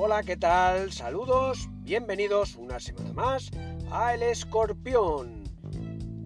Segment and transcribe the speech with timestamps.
[0.00, 0.92] Hola, ¿qué tal?
[0.92, 3.50] Saludos, bienvenidos una semana más
[3.90, 5.42] a El Escorpión.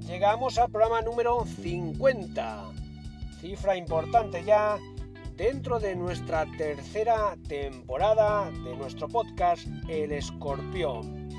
[0.00, 2.64] Llegamos al programa número 50,
[3.40, 4.79] cifra importante ya
[5.39, 11.30] dentro de nuestra tercera temporada de nuestro podcast El Escorpión.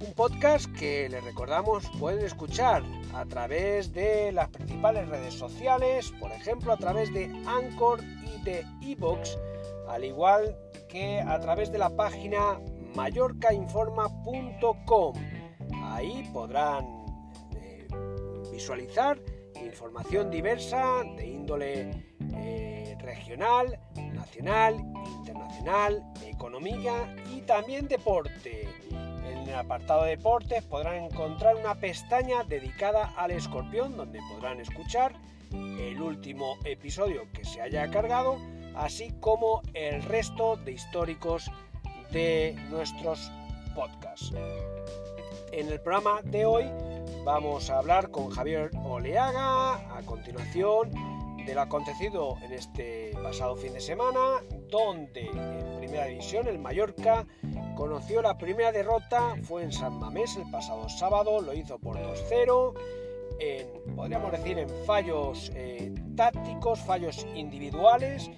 [0.00, 2.82] Un podcast que les recordamos pueden escuchar
[3.14, 8.66] a través de las principales redes sociales, por ejemplo a través de Anchor y de
[8.82, 9.38] Evox,
[9.92, 10.56] al igual
[10.88, 12.58] que a través de la página
[12.94, 15.14] mallorcainforma.com.
[15.84, 17.04] Ahí podrán
[17.54, 17.86] eh,
[18.50, 19.20] visualizar
[19.62, 21.90] información diversa de índole
[22.34, 23.78] eh, regional,
[24.14, 24.76] nacional,
[25.18, 28.66] internacional, economía y también deporte.
[28.90, 35.12] En el apartado de deportes podrán encontrar una pestaña dedicada al escorpión donde podrán escuchar
[35.52, 38.38] el último episodio que se haya cargado,
[38.74, 41.50] así como el resto de históricos
[42.10, 43.30] de nuestros
[43.74, 44.32] podcasts.
[45.52, 46.64] En el programa de hoy
[47.24, 50.90] vamos a hablar con Javier Oleaga a continuación
[51.44, 57.26] de lo acontecido en este pasado fin de semana, donde en primera división el Mallorca
[57.76, 62.74] conoció la primera derrota, fue en San Mamés el pasado sábado, lo hizo por 2-0,
[63.96, 68.30] podríamos decir en fallos eh, tácticos, fallos individuales,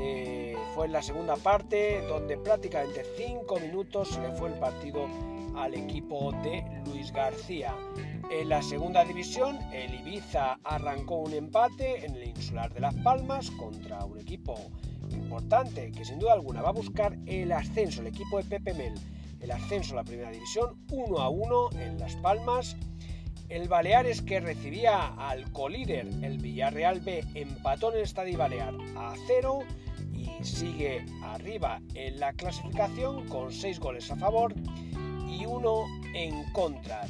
[0.00, 5.06] eh, fue en la segunda parte donde prácticamente 5 minutos se le fue el partido
[5.56, 7.74] al equipo de Luis García.
[8.30, 13.50] En la segunda división, el Ibiza arrancó un empate en el insular de Las Palmas
[13.52, 14.54] contra un equipo
[15.10, 18.94] importante que sin duda alguna va a buscar el ascenso, el equipo de Pepe Mel,
[19.40, 22.76] el ascenso a la primera división 1 a 1 en Las Palmas.
[23.48, 29.14] El Baleares que recibía al colíder, el Villarreal B, empató en el Estadio Balear a
[29.26, 29.60] 0
[30.40, 34.54] y sigue arriba en la clasificación con 6 goles a favor
[35.28, 37.06] y 1 en contra.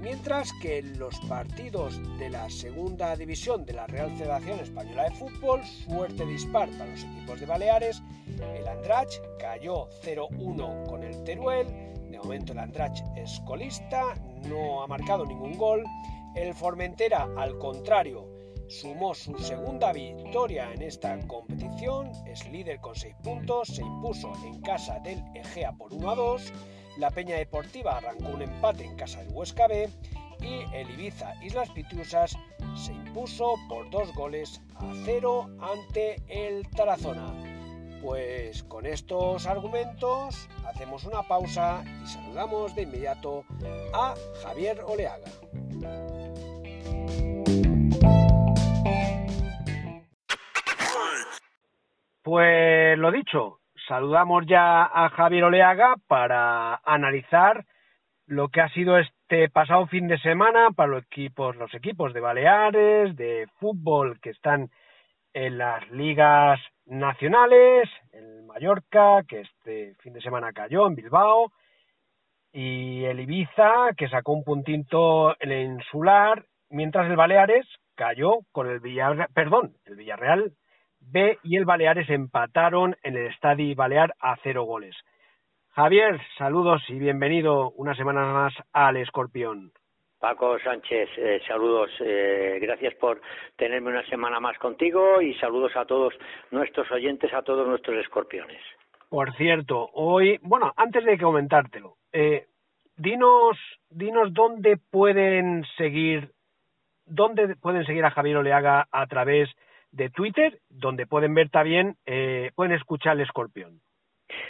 [0.00, 5.12] Mientras que en los partidos de la segunda división de la Real Federación Española de
[5.12, 8.02] Fútbol, suerte dispar para los equipos de Baleares,
[8.56, 11.68] el Andrach cayó 0-1 con el Teruel,
[12.10, 14.14] de momento el Andrach es colista,
[14.48, 15.84] no ha marcado ningún gol,
[16.34, 18.31] el Formentera al contrario
[18.72, 24.60] sumó su segunda victoria en esta competición, es líder con 6 puntos, se impuso en
[24.62, 26.52] casa del Egea por 1 2,
[26.96, 29.90] la Peña Deportiva arrancó un empate en casa del Huesca B
[30.40, 32.36] y el Ibiza Islas Pitrusas
[32.74, 37.32] se impuso por dos goles a cero ante el Tarazona.
[38.02, 43.44] Pues con estos argumentos hacemos una pausa y saludamos de inmediato
[43.92, 45.30] a Javier Oleaga.
[52.22, 57.64] Pues lo dicho, saludamos ya a Javier Oleaga para analizar
[58.26, 62.20] lo que ha sido este pasado fin de semana para los equipos, los equipos de
[62.20, 64.70] Baleares, de fútbol que están
[65.34, 71.50] en las ligas nacionales, el Mallorca, que este fin de semana cayó en Bilbao,
[72.52, 77.66] y el Ibiza, que sacó un puntito en el insular, mientras el Baleares
[77.96, 80.52] cayó con el Villarreal, perdón, el Villarreal
[81.10, 84.96] B y el Baleares empataron en el Estadio Balear a cero goles.
[85.70, 89.72] Javier, saludos y bienvenido una semana más al Escorpión.
[90.22, 91.90] Paco Sánchez, eh, saludos.
[91.98, 93.20] Eh, gracias por
[93.56, 96.14] tenerme una semana más contigo y saludos a todos
[96.52, 98.60] nuestros oyentes, a todos nuestros escorpiones.
[99.08, 102.46] Por cierto, hoy, bueno, antes de comentártelo, eh,
[102.96, 103.58] dinos,
[103.90, 106.30] dinos dónde pueden seguir,
[107.04, 109.62] dónde pueden seguir a Javier Oleaga a través de
[110.10, 113.80] Twitter, donde pueden ver también, eh, pueden escuchar el escorpión.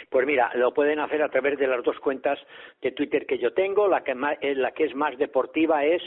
[0.09, 2.39] Pues mira, lo pueden hacer a través de las dos cuentas
[2.81, 3.87] de Twitter que yo tengo.
[3.87, 6.01] La que, eh, la que es más deportiva es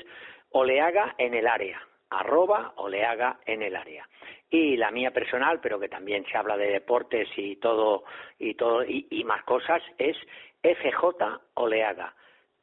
[0.50, 1.80] Oleaga en el área,
[2.10, 4.08] arroba Oleaga en el área.
[4.48, 8.04] Y la mía personal, pero que también se habla de deportes y todo
[8.38, 10.16] y todo y más cosas, es
[10.62, 12.14] FJ Oleaga.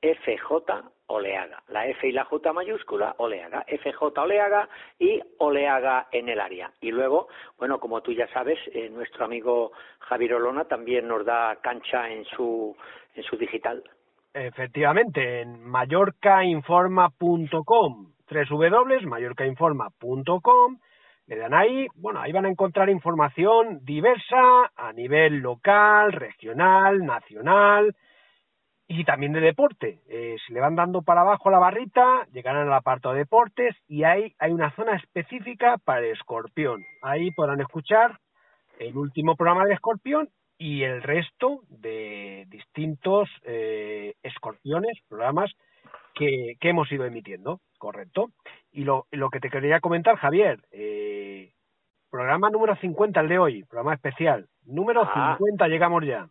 [0.01, 1.61] FJ Oleaga.
[1.69, 3.65] La F y la J mayúscula, Oleaga.
[3.67, 4.67] FJ Oleaga
[4.97, 6.71] y Oleaga en el área.
[6.81, 7.27] Y luego,
[7.57, 12.25] bueno, como tú ya sabes, eh, nuestro amigo Javier Olona también nos da cancha en
[12.25, 12.75] su,
[13.15, 13.83] en su digital.
[14.33, 18.13] Efectivamente, en mallorcainforma.com,
[18.49, 20.77] www.mallorcainforma.com,
[21.27, 27.95] le dan ahí, bueno, ahí van a encontrar información diversa a nivel local, regional, nacional,
[28.99, 29.99] y también de deporte.
[30.07, 34.03] Eh, si le van dando para abajo la barrita, llegarán al apartado de deportes y
[34.03, 36.83] ahí hay una zona específica para el escorpión.
[37.01, 38.19] Ahí podrán escuchar
[38.79, 40.29] el último programa de escorpión
[40.59, 45.51] y el resto de distintos eh, escorpiones, programas
[46.13, 48.29] que, que, hemos ido emitiendo, ¿correcto?
[48.71, 51.51] Y lo, lo que te quería comentar, Javier, eh,
[52.11, 54.47] programa número 50, el de hoy, programa especial.
[54.65, 55.35] Número ah.
[55.39, 56.29] 50, llegamos ya.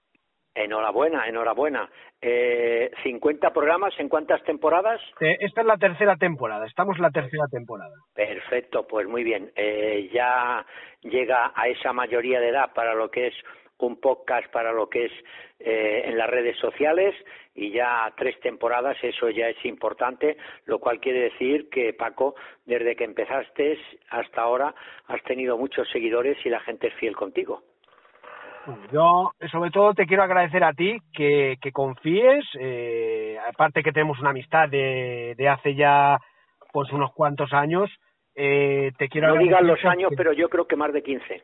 [0.54, 1.88] Enhorabuena, enhorabuena.
[2.20, 5.00] Eh, ¿50 programas en cuántas temporadas?
[5.20, 7.94] Eh, esta es la tercera temporada, estamos en la tercera temporada.
[8.14, 9.50] Perfecto, pues muy bien.
[9.56, 10.64] Eh, ya
[11.00, 13.34] llega a esa mayoría de edad para lo que es
[13.78, 15.12] un podcast, para lo que es
[15.58, 17.14] eh, en las redes sociales
[17.54, 22.34] y ya tres temporadas, eso ya es importante, lo cual quiere decir que Paco,
[22.64, 23.78] desde que empezaste
[24.10, 24.74] hasta ahora,
[25.06, 27.62] has tenido muchos seguidores y la gente es fiel contigo.
[28.92, 34.20] Yo, sobre todo, te quiero agradecer a ti que, que confíes, eh, aparte que tenemos
[34.20, 36.18] una amistad de, de hace ya
[36.72, 37.90] pues unos cuantos años.
[38.34, 41.42] Eh, te quiero no digas los años, pero yo creo que más de 15.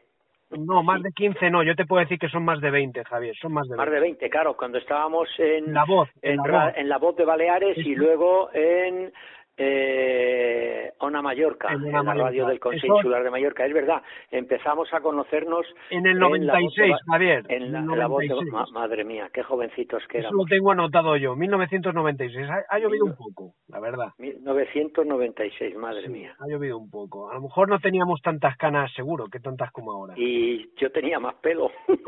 [0.50, 3.36] No, más de 15 no, yo te puedo decir que son más de 20, Javier,
[3.36, 3.84] son más de 20.
[3.84, 7.76] Más de 20, claro, cuando estábamos en La Voz, en, en la voz de Baleares
[7.76, 9.12] y luego en
[9.58, 13.66] eh, Ona Mallorca, en, la radio del Consejo Insular de Mallorca.
[13.66, 17.44] Es verdad, empezamos a conocernos en el 96, Javier.
[17.48, 18.34] En la, voz de,
[18.72, 20.34] madre mía, qué jovencitos que éramos.
[20.34, 22.48] Eso lo tengo anotado yo, 1996.
[22.48, 24.08] Ha, ha llovido un poco, la verdad.
[24.18, 26.34] 1996, madre mía.
[26.38, 27.30] Ha llovido un poco.
[27.30, 30.14] A lo mejor no teníamos tantas canas, seguro, que tantas como ahora.
[30.16, 31.70] Y yo tenía más pelo.
[31.86, 31.98] pues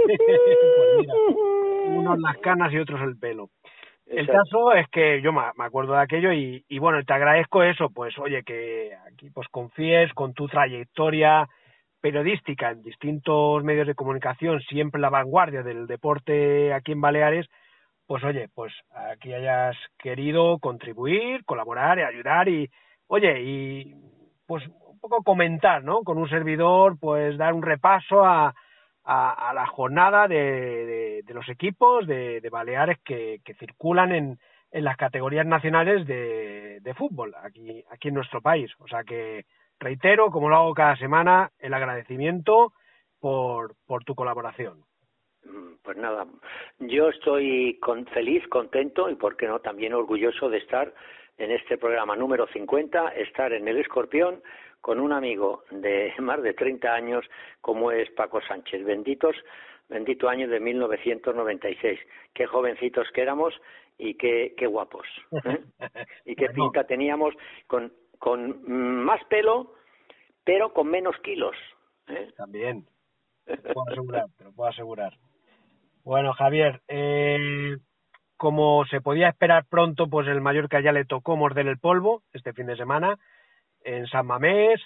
[0.99, 1.15] mira,
[1.87, 3.51] unos las canas y otros el pelo.
[4.11, 7.91] El caso es que yo me acuerdo de aquello y, y, bueno, te agradezco eso,
[7.95, 11.49] pues oye, que aquí pues confíes con tu trayectoria
[12.01, 17.47] periodística en distintos medios de comunicación, siempre la vanguardia del deporte aquí en Baleares,
[18.07, 18.73] pues oye, pues
[19.13, 22.69] aquí hayas querido contribuir, colaborar y ayudar y,
[23.07, 23.95] oye, y
[24.45, 26.01] pues un poco comentar, ¿no?
[26.01, 28.53] Con un servidor, pues dar un repaso a,
[29.05, 34.39] a, la jornada de, los equipos de, Baleares que, circulan en,
[34.71, 38.71] en, las categorías nacionales de, de fútbol aquí, aquí en nuestro país.
[38.79, 39.45] O sea que
[39.79, 42.73] reitero, como lo hago cada semana, el agradecimiento
[43.19, 44.85] por, por tu colaboración.
[45.45, 46.27] Mm, pues nada,
[46.79, 50.93] yo estoy con, feliz, contento y, por qué no, también orgulloso de estar
[51.39, 54.43] en este programa número 50, estar en El Escorpión
[54.81, 57.25] con un amigo de más de 30 años
[57.61, 58.85] como es Paco Sánchez.
[58.85, 59.37] Benditos,
[59.89, 61.99] bendito año de 1996.
[62.35, 63.55] Qué jovencitos que éramos
[63.99, 65.07] y qué, qué guapos.
[65.45, 65.61] ¿eh?
[66.25, 67.35] y qué pinta teníamos
[67.67, 68.63] con, con
[69.05, 69.75] más pelo,
[70.45, 71.57] pero con menos kilos.
[72.09, 72.31] ¿eh?
[72.37, 72.87] También.
[73.45, 75.13] Te lo puedo asegurar, te lo puedo asegurar.
[76.05, 77.77] Bueno, Javier, eh,
[78.37, 82.53] como se podía esperar pronto, pues el Mallorca ya le tocó morder el polvo este
[82.53, 83.19] fin de semana
[83.85, 84.81] en San Mamés,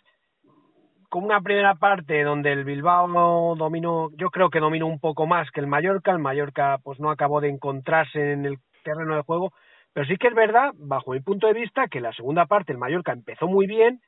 [1.09, 5.51] con una primera parte donde el Bilbao dominó, yo creo que dominó un poco más
[5.53, 9.53] que el Mallorca, el Mallorca pues no acabó de encontrarse en el terreno de juego,
[9.93, 12.79] pero sí que es verdad, bajo mi punto de vista, que la segunda parte el
[12.79, 14.01] Mallorca empezó muy bien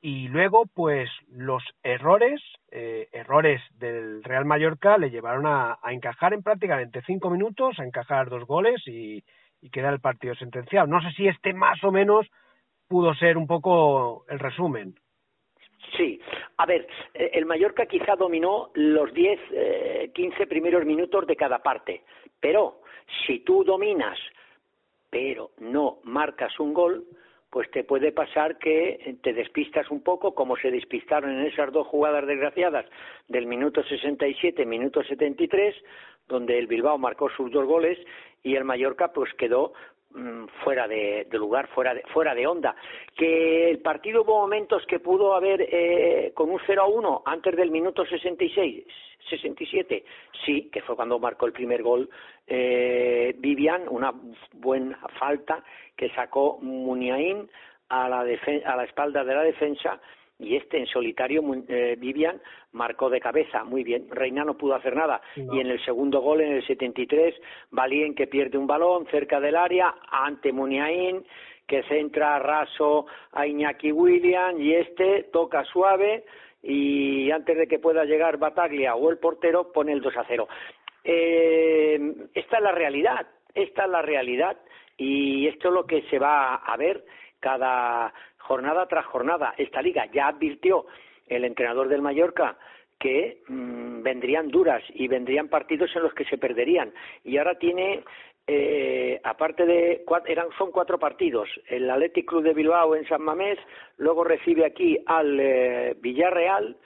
[0.00, 2.40] y luego pues los errores,
[2.70, 8.28] eh, errores del Real Mallorca le llevaron a, encajar en prácticamente cinco minutos, a encajar
[8.28, 9.24] dos goles y,
[9.60, 10.86] y queda el partido sentenciado.
[10.86, 12.24] No sé si este más o menos
[12.88, 14.94] pudo ser un poco el resumen.
[15.96, 16.20] Sí,
[16.56, 21.62] a ver, eh, el Mallorca quizá dominó los 10, eh, 15 primeros minutos de cada
[21.62, 22.02] parte,
[22.40, 22.80] pero
[23.26, 24.18] si tú dominas,
[25.10, 27.04] pero no marcas un gol,
[27.50, 31.86] pues te puede pasar que te despistas un poco, como se despistaron en esas dos
[31.86, 32.84] jugadas desgraciadas
[33.28, 35.74] del minuto 67, minuto 73,
[36.28, 37.98] donde el Bilbao marcó sus dos goles
[38.42, 39.72] y el Mallorca pues quedó
[40.16, 42.74] Mm, fuera de, lugar, fuera de, fuera de onda.
[43.14, 47.54] Que el partido hubo momentos que pudo haber eh, con un 0 a 1 antes
[47.54, 48.86] del minuto 66,
[49.28, 50.04] 67,
[50.46, 52.08] sí, que fue cuando marcó el primer gol
[52.46, 54.14] eh, Vivian, una
[54.54, 55.62] buena falta
[55.94, 57.50] que sacó Muniain
[57.90, 60.00] a la, a la espalda de la defensa
[60.38, 62.40] y este en solitario eh, Vivian
[62.72, 63.64] marcó de cabeza.
[63.64, 64.06] Muy bien.
[64.10, 65.20] Reina no pudo hacer nada.
[65.34, 67.34] Y en el segundo gol en el 73
[67.70, 71.24] Balien que pierde un balón cerca del área ante Muniain
[71.66, 76.24] que centra raso a Iñaki William y este toca suave
[76.62, 80.48] y antes de que pueda llegar Bataglia o el portero pone el 2 a 0
[81.02, 81.98] eh,
[82.34, 84.56] esta es la realidad esta es la realidad
[84.96, 87.04] y esto es lo que se va a ver
[87.46, 89.54] cada jornada tras jornada.
[89.56, 90.86] Esta liga ya advirtió
[91.28, 92.58] el entrenador del Mallorca
[92.98, 96.92] que mm, vendrían duras y vendrían partidos en los que se perderían.
[97.22, 98.02] Y ahora tiene,
[98.48, 103.60] eh, aparte de, eran, son cuatro partidos, el Athletic Club de Bilbao en San Mamés,
[103.96, 106.76] luego recibe aquí al eh, Villarreal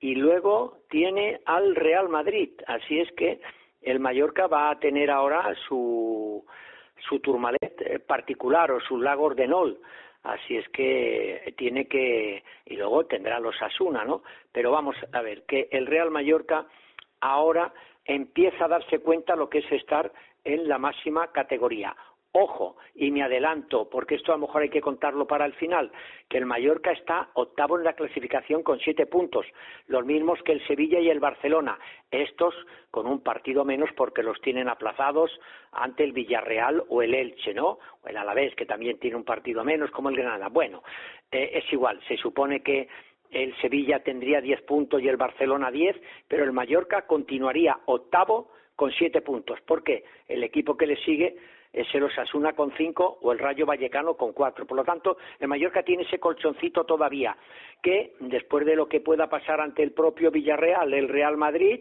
[0.00, 2.52] y luego tiene al Real Madrid.
[2.66, 3.38] Así es que
[3.82, 6.42] el Mallorca va a tener ahora su,
[7.06, 9.78] su Tourmalet eh, particular o su lago Ordenol.
[10.26, 14.22] Así es que tiene que, y luego tendrá los Asuna, ¿no?
[14.50, 16.66] Pero vamos a ver, que el Real Mallorca
[17.20, 17.72] ahora
[18.04, 20.12] empieza a darse cuenta lo que es estar
[20.44, 21.94] en la máxima categoría.
[22.38, 25.90] Ojo, y me adelanto, porque esto a lo mejor hay que contarlo para el final,
[26.28, 29.46] que el Mallorca está octavo en la clasificación con siete puntos,
[29.86, 31.78] los mismos que el Sevilla y el Barcelona,
[32.10, 32.54] estos
[32.90, 35.30] con un partido menos porque los tienen aplazados
[35.72, 37.78] ante el Villarreal o el Elche, ¿no?
[38.02, 40.48] O el Alavés, que también tiene un partido menos, como el Granada.
[40.48, 40.82] Bueno,
[41.32, 42.86] eh, es igual, se supone que
[43.30, 45.96] el Sevilla tendría diez puntos y el Barcelona diez,
[46.28, 51.38] pero el Mallorca continuaría octavo con siete puntos, porque el equipo que le sigue
[51.76, 54.66] es el Osasuna con cinco o el Rayo Vallecano con cuatro.
[54.66, 57.36] Por lo tanto, el Mallorca tiene ese colchoncito todavía,
[57.82, 61.80] que después de lo que pueda pasar ante el propio Villarreal, el Real Madrid,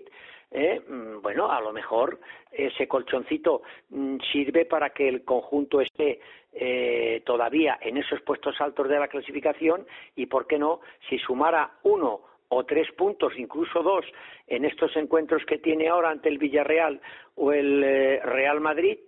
[0.52, 2.20] eh, mm, bueno, a lo mejor
[2.52, 6.20] ese colchoncito mm, sirve para que el conjunto esté
[6.52, 11.72] eh, todavía en esos puestos altos de la clasificación y, ¿por qué no?, si sumara
[11.84, 14.06] uno o tres puntos, incluso dos,
[14.48, 17.00] en estos encuentros que tiene ahora ante el Villarreal
[17.36, 19.00] o el eh, Real Madrid,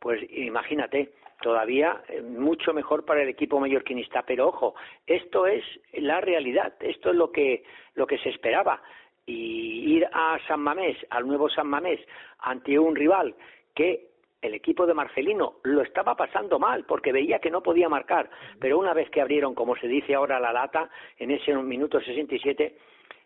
[0.00, 4.22] pues imagínate, todavía eh, mucho mejor para el equipo mallorquinista.
[4.22, 4.74] Pero ojo,
[5.06, 7.62] esto es la realidad, esto es lo que,
[7.94, 8.82] lo que se esperaba.
[9.26, 12.00] Y ir a San Mamés, al nuevo San Mamés,
[12.40, 13.34] ante un rival
[13.74, 14.08] que
[14.42, 18.78] el equipo de Marcelino lo estaba pasando mal porque veía que no podía marcar, pero
[18.78, 20.88] una vez que abrieron, como se dice ahora, la lata,
[21.18, 22.74] en ese minuto 67,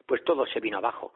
[0.06, 1.14] pues todo se vino abajo.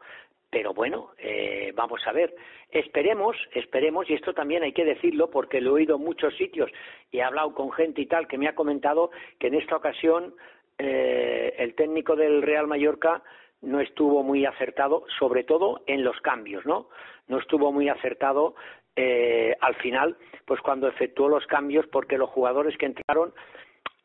[0.51, 2.35] Pero bueno, eh, vamos a ver,
[2.71, 6.71] esperemos, esperemos, y esto también hay que decirlo porque lo he oído en muchos sitios
[7.11, 10.33] y he hablado con gente y tal que me ha comentado que en esta ocasión
[10.79, 13.21] eh, el técnico del Real Mallorca
[13.61, 16.89] no estuvo muy acertado, sobre todo en los cambios, ¿no?
[17.27, 18.55] No estuvo muy acertado
[18.95, 23.33] eh, al final, pues cuando efectuó los cambios, porque los jugadores que entraron,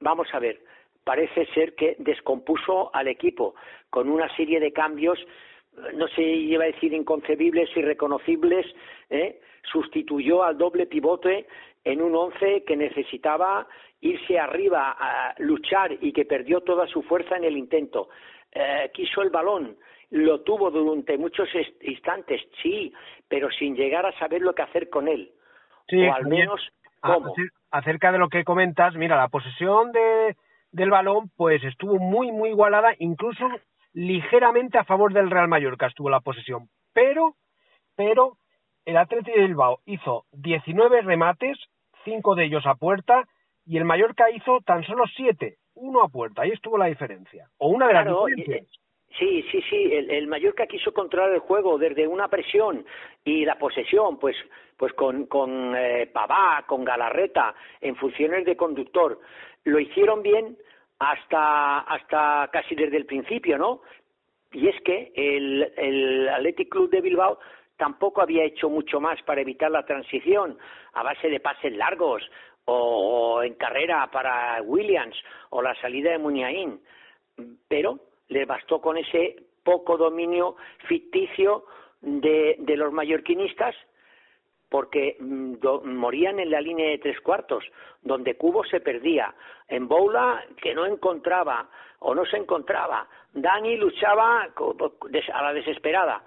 [0.00, 0.60] vamos a ver,
[1.04, 3.54] parece ser que descompuso al equipo
[3.90, 5.18] con una serie de cambios
[5.94, 8.66] no sé, iba a decir inconcebibles, irreconocibles,
[9.10, 9.40] ¿eh?
[9.62, 11.46] sustituyó al doble pivote
[11.84, 13.66] en un once que necesitaba
[14.00, 18.08] irse arriba a luchar y que perdió toda su fuerza en el intento.
[18.52, 19.76] Eh, quiso el balón,
[20.10, 21.48] lo tuvo durante muchos
[21.80, 22.92] instantes, sí,
[23.28, 25.30] pero sin llegar a saber lo que hacer con él.
[25.88, 26.60] Sí, o al menos
[27.00, 27.34] cómo.
[27.70, 30.36] Acerca de lo que comentas, mira, la posesión de,
[30.70, 33.48] del balón pues estuvo muy, muy igualada, incluso
[33.94, 37.36] ligeramente a favor del Real Mallorca estuvo la posesión, pero,
[37.96, 38.36] pero
[38.84, 41.56] el Atlético de Bilbao hizo 19 remates,
[42.04, 43.24] 5 de ellos a puerta,
[43.64, 47.68] y el Mallorca hizo tan solo 7, uno a puerta, ahí estuvo la diferencia, o
[47.68, 48.84] una de las diferencias.
[49.18, 52.84] Sí, sí, sí, el, Mallorca quiso controlar el juego desde una presión
[53.24, 54.36] y la posesión, pues,
[54.76, 59.20] pues con, con eh, Pavá, con Galarreta, en funciones de conductor.
[59.62, 60.58] Lo hicieron bien,
[60.98, 63.82] hasta, hasta casi desde el principio, ¿no?
[64.52, 67.38] Y es que el, el Athletic Club de Bilbao
[67.76, 70.56] tampoco había hecho mucho más para evitar la transición
[70.92, 72.22] a base de pases largos
[72.66, 75.16] o, en carrera para Williams
[75.50, 76.80] o la salida de Muniain,
[77.68, 77.98] pero
[78.28, 81.64] le bastó con ese poco dominio ficticio
[82.00, 83.74] de, de los mallorquinistas
[84.74, 85.54] porque mm,
[85.84, 87.62] morían en la línea de tres cuartos,
[88.02, 89.32] donde Cubo se perdía,
[89.68, 91.68] en Boula que no encontraba
[92.00, 96.24] o no se encontraba, Dani luchaba a la desesperada,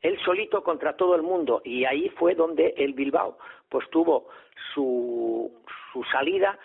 [0.00, 3.36] él solito contra todo el mundo y ahí fue donde el Bilbao
[3.68, 4.28] pues tuvo
[4.72, 5.52] su,
[5.92, 6.58] su salida,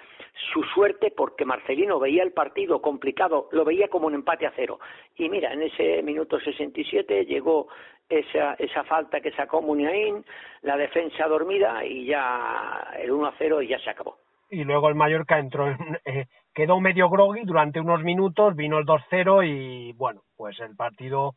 [0.54, 4.80] su suerte porque Marcelino veía el partido complicado, lo veía como un empate a cero.
[5.18, 7.68] Y mira, en ese minuto 67 llegó
[8.10, 10.24] esa, esa falta que sacó Muniain,
[10.62, 14.18] la defensa dormida y ya el 1 a 0 y ya se acabó.
[14.50, 15.68] Y luego el Mallorca entró,
[16.06, 21.36] eh, quedó medio groggy durante unos minutos, vino el 2-0 y bueno, pues el partido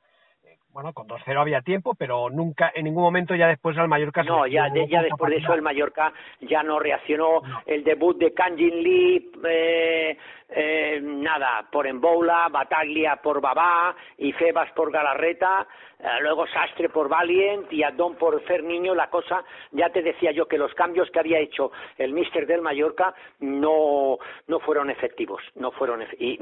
[0.72, 4.22] bueno, con 2-0 había tiempo, pero nunca, en ningún momento ya después al Mallorca...
[4.22, 7.42] No, ya, ya después de eso el Mallorca ya no reaccionó.
[7.66, 10.16] El debut de Kanjin Lee, eh,
[10.48, 15.66] eh, nada, por Emboula, Bataglia por Babá, y Febas por Galarreta,
[15.98, 20.46] eh, luego Sastre por Valiant y Adón por Ferniño, la cosa, ya te decía yo
[20.46, 25.72] que los cambios que había hecho el míster del Mallorca no, no fueron efectivos, no
[25.72, 26.38] fueron, y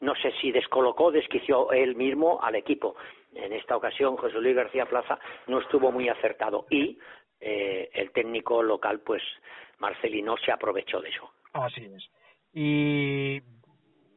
[0.00, 2.96] no sé si descolocó, desquició él mismo al equipo
[3.38, 6.98] en esta ocasión José Luis García Plaza no estuvo muy acertado y
[7.40, 9.22] eh, el técnico local, pues
[9.78, 11.30] Marcelino, se aprovechó de eso.
[11.52, 12.10] Así es.
[12.52, 13.40] Y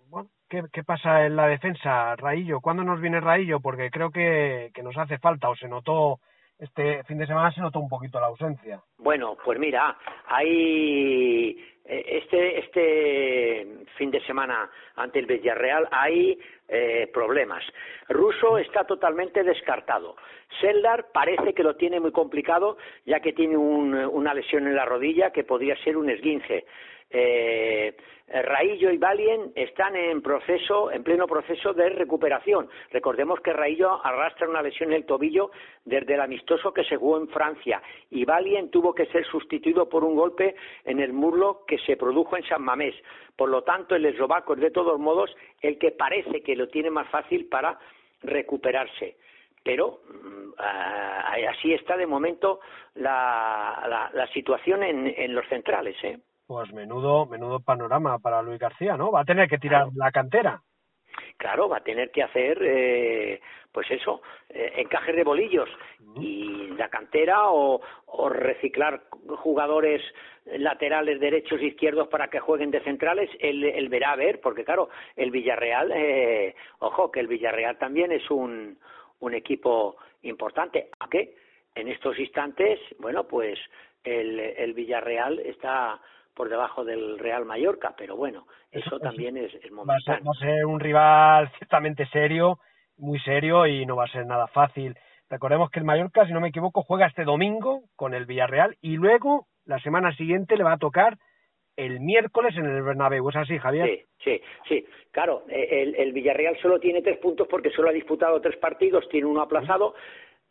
[0.09, 2.61] bueno, ¿qué, qué pasa en la defensa, Raillo?
[2.61, 3.59] ¿Cuándo nos viene Raillo?
[3.59, 6.19] Porque creo que, que nos hace falta o se notó
[6.61, 8.79] este fin de semana se notó un poquito la ausencia.
[8.99, 17.09] Bueno, pues mira, hay eh, este este fin de semana ante el Villarreal hay eh,
[17.11, 17.63] problemas.
[18.09, 20.15] Russo está totalmente descartado.
[20.59, 25.31] Seldar parece que lo tiene muy complicado ya que tiene una lesión en la rodilla
[25.31, 26.65] que podría ser un esguince.
[27.11, 27.95] Eh,
[28.33, 32.69] Raillo y Valien están en proceso, en pleno proceso de recuperación.
[32.91, 35.51] Recordemos que Raillo arrastra una lesión en el tobillo
[35.83, 40.05] desde el amistoso que se jugó en Francia y Valien tuvo que ser sustituido por
[40.05, 42.95] un golpe en el muslo que se produjo en San Mamés.
[43.35, 46.89] Por lo tanto, el eslovaco es de todos modos el que parece que lo tiene
[46.89, 47.77] más fácil para
[48.21, 49.17] recuperarse
[49.63, 50.53] pero mm,
[51.49, 52.61] así está de momento
[52.95, 55.95] la, situación en, los centrales.
[56.03, 56.17] ¿eh?
[56.51, 59.09] Pues menudo, menudo panorama para Luis García, ¿no?
[59.09, 60.61] Va a tener que tirar la cantera.
[61.37, 63.39] Claro, va a tener que hacer, eh,
[63.71, 65.69] pues eso, eh, encajes de bolillos
[66.19, 67.79] y la cantera o,
[68.27, 69.03] reciclar
[69.37, 70.01] jugadores
[70.45, 74.89] laterales derechos e izquierdos para que jueguen de centrales, él, verá a ver, porque claro,
[75.15, 78.77] el Villarreal, eh, ojo, que el Villarreal también es un,
[79.21, 81.33] un equipo importante, aunque
[81.75, 83.57] en estos instantes, bueno, pues
[84.03, 86.01] el, el Villarreal está
[86.33, 90.23] por debajo del Real Mallorca, pero bueno, eso, también es, es momentáneo.
[90.25, 92.59] Va a, ser, un rival ciertamente serio,
[92.97, 94.95] muy serio y no va a ser nada fácil.
[95.29, 98.97] Recordemos que el Mallorca, si no me equivoco, juega este domingo con el Villarreal y
[98.97, 101.17] luego la semana siguiente le va a tocar
[101.77, 103.29] el miércoles en el Bernabéu.
[103.29, 103.87] ¿Es así, Javier?
[103.87, 104.85] Sí, sí, sí.
[105.11, 109.27] Claro, el, el Villarreal solo tiene tres puntos porque solo ha disputado tres partidos, tiene
[109.27, 109.95] uno aplazado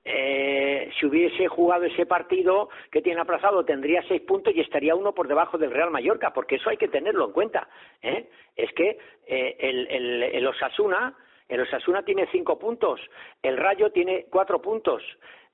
[0.04, 5.14] eh, si hubiese jugado ese partido que tiene aplazado tendría seis puntos y estaría uno
[5.14, 7.68] por debajo del Real Mallorca, porque eso hay que tenerlo en cuenta.
[8.02, 8.28] ¿eh?
[8.56, 11.14] Es que eh, el, el, el Osasuna,
[11.48, 13.00] el Osasuna tiene cinco puntos,
[13.42, 15.02] el Rayo tiene cuatro puntos,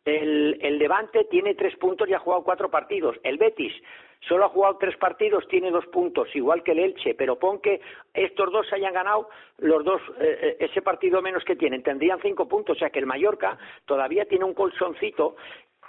[0.06, 3.16] el, el Levante tiene tres puntos y ha jugado cuatro partidos.
[3.24, 3.72] El Betis
[4.20, 7.80] solo ha jugado tres partidos, tiene dos puntos, igual que el Elche, pero pon que
[8.14, 12.46] estos dos hayan ganado los dos, eh, eh, ese partido menos que tienen, tendrían cinco
[12.46, 15.36] puntos, o sea que el Mallorca todavía tiene un colchoncito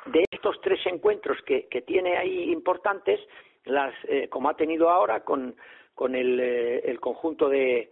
[0.08, 3.19] de estos tres encuentros que, que tiene ahí importantes,
[3.65, 5.56] las, eh, como ha tenido ahora con,
[5.93, 7.91] con el, el conjunto de,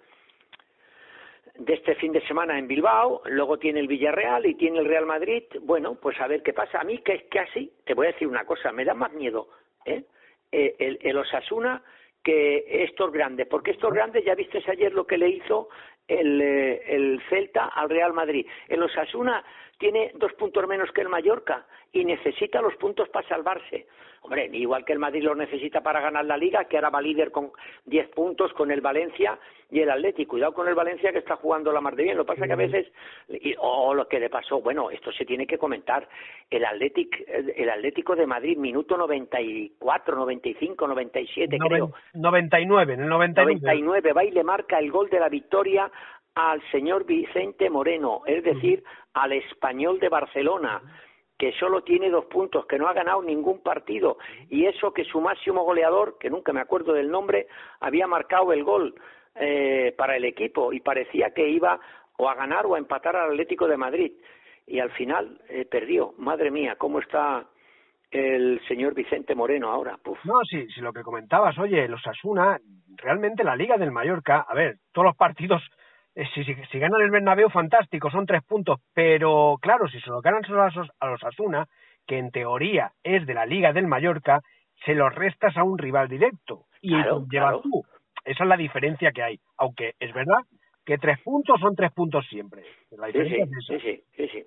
[1.57, 5.05] de este fin de semana en Bilbao, luego tiene el Villarreal y tiene el Real
[5.05, 5.43] Madrid.
[5.61, 6.79] Bueno, pues a ver qué pasa.
[6.79, 9.49] A mí que es casi, te voy a decir una cosa, me da más miedo
[9.85, 10.03] ¿eh?
[10.51, 11.81] eh el, el, Osasuna
[12.23, 15.69] que estos grandes, porque estos grandes ya viste ayer lo que le hizo
[16.07, 18.45] el, eh, el Celta al Real Madrid.
[18.67, 19.43] El Osasuna
[19.77, 23.87] tiene dos puntos menos que el Mallorca y necesita los puntos para salvarse.
[24.21, 27.31] Hombre, igual que el Madrid los necesita para ganar la Liga, que ahora va líder
[27.31, 27.51] con
[27.85, 29.37] 10 puntos con el Valencia
[29.69, 30.31] y el Atlético.
[30.31, 32.17] Cuidado con el Valencia que está jugando la mar de bien.
[32.17, 32.91] Lo que pasa es que a veces,
[33.59, 36.09] o lo que le pasó, bueno, esto se tiene que comentar.
[36.49, 41.93] El, Atlético, el Atlético de Madrid, minuto 94, 95, 97, creo.
[42.15, 43.59] 99, en el 99.
[43.61, 45.91] 99, va y le marca el gol de la victoria
[46.35, 50.81] al señor Vicente Moreno, es decir, al español de Barcelona
[51.37, 54.17] que solo tiene dos puntos, que no ha ganado ningún partido,
[54.49, 57.47] y eso que su máximo goleador, que nunca me acuerdo del nombre,
[57.81, 58.95] había marcado el gol
[59.35, 61.79] eh, para el equipo y parecía que iba
[62.17, 64.13] o a ganar o a empatar al Atlético de Madrid.
[64.65, 66.13] Y al final eh, perdió.
[66.17, 67.45] Madre mía, ¿cómo está
[68.09, 69.99] el señor Vicente Moreno ahora?
[70.23, 72.57] No, sí, sí, lo que comentabas, oye, los Asuna,
[72.95, 75.61] realmente la Liga del Mallorca, a ver, todos los partidos
[76.15, 80.21] eh, si, si, ganan el Bernabéu, fantástico, son tres puntos, pero claro, si se lo
[80.21, 81.67] ganan solo a los Asuna,
[82.07, 84.41] que en teoría es de la Liga del Mallorca,
[84.85, 86.65] se los restas a un rival directo.
[86.81, 86.95] Y
[87.29, 87.83] llevas tú.
[88.23, 90.39] Esa es la diferencia que hay, aunque es verdad
[90.85, 92.63] que tres puntos son tres puntos siempre.
[92.91, 94.43] La sí, sí, sí, sí, sí,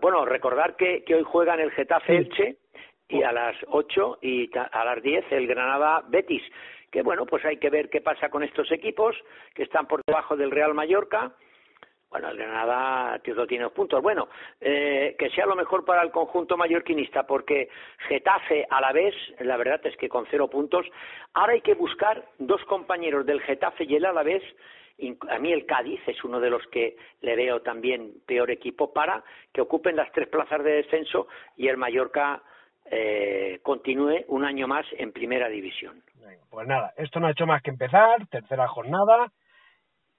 [0.00, 2.56] Bueno, recordar que, que hoy juegan el Getafe Elche
[3.08, 6.42] y a las ocho y a las diez el Granada Betis
[6.92, 9.16] que bueno, pues hay que ver qué pasa con estos equipos
[9.54, 11.32] que están por debajo del Real Mallorca.
[12.10, 14.02] Bueno, el Granada tiene dos puntos.
[14.02, 14.28] Bueno,
[14.60, 17.70] eh, que sea lo mejor para el conjunto mallorquinista, porque
[18.06, 20.86] Getafe a la vez, la verdad es que con cero puntos,
[21.32, 24.42] ahora hay que buscar dos compañeros del Getafe y el Alavés,
[25.30, 29.24] a mí el Cádiz es uno de los que le veo también peor equipo para
[29.50, 32.42] que ocupen las tres plazas de descenso y el Mallorca
[32.84, 36.02] eh, continúe un año más en primera división.
[36.50, 39.32] Pues nada, esto no ha hecho más que empezar, tercera jornada,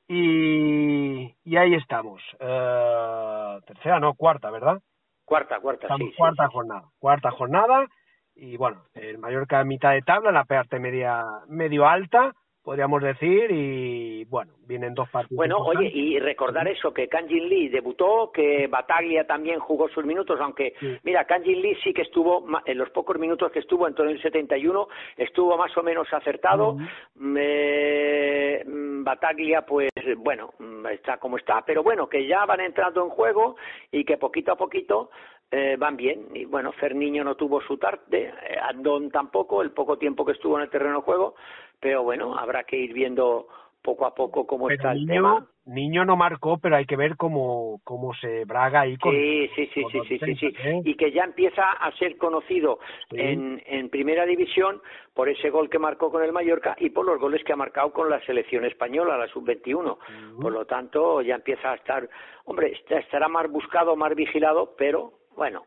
[0.08, 2.21] y, y ahí estamos.
[2.39, 4.82] Eh, tercera, no, cuarta, ¿verdad?
[5.26, 7.88] Cuarta, cuarta, sí, Cuarta jornada, cuarta jornada,
[8.36, 13.52] y bueno, el Mallorca a mitad de tabla, la parte media, medio alta, podríamos decir,
[13.52, 15.36] y bueno, vienen dos partidos.
[15.36, 20.39] Bueno, oye, y recordar eso, que Kanjin Lee debutó, que Bataglia también jugó sus minutos,
[20.39, 20.73] aunque,
[21.04, 24.21] mira, Kanjin Lee sí que estuvo, en los pocos minutos que estuvo en todo el
[24.21, 26.78] 71, estuvo más o menos acertado.
[27.15, 33.10] Mm, Bataglia, pues, bueno, mm, está como está, pero bueno, que ya van entrando en
[33.10, 33.58] juego
[33.91, 35.10] y que poquito a poquito
[35.52, 36.30] eh, van bien.
[36.34, 40.58] Y bueno, Ferniño no tuvo su tarde, eh, Andón tampoco, el poco tiempo que estuvo
[40.58, 41.36] en el terreno de juego,
[41.84, 43.48] pero bueno, habrá que ir viendo
[43.82, 45.46] poco a poco cómo está el tema.
[45.65, 49.12] Niño no marcó, pero hay que ver cómo, cómo se braga ahí con.
[49.12, 50.82] Sí, sí, sí, sí, sí, sí, sí, ¿eh?
[50.86, 52.80] Y que ya empieza a ser conocido
[53.12, 54.82] en, en primera división
[55.13, 57.91] por ese gol que marcó con el Mallorca y por los goles que ha marcado
[57.91, 59.98] con la selección española, la sub-21.
[60.41, 62.08] Por lo tanto, ya empieza a estar.
[62.46, 65.65] Hombre, estará más buscado, más vigilado, pero bueno,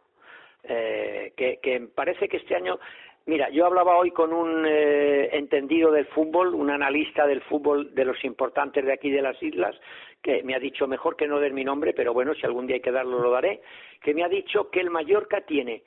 [0.65, 2.79] eh, que, que parece que este año
[3.29, 8.05] Mira, yo hablaba hoy con un eh, entendido del fútbol, un analista del fútbol de
[8.05, 9.75] los importantes de aquí de las islas,
[10.23, 12.77] que me ha dicho, mejor que no den mi nombre, pero bueno, si algún día
[12.77, 13.63] hay que darlo, lo daré,
[14.01, 15.83] que me ha dicho que el Mallorca tiene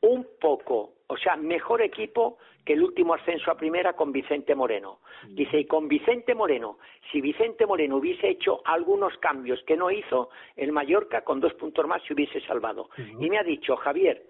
[0.00, 5.00] un poco, o sea, mejor equipo que el último ascenso a primera con Vicente Moreno.
[5.28, 6.78] Dice, y con Vicente Moreno,
[7.10, 11.86] si Vicente Moreno hubiese hecho algunos cambios que no hizo, el Mallorca con dos puntos
[11.86, 12.88] más se hubiese salvado.
[12.96, 14.22] Y me ha dicho, Javier,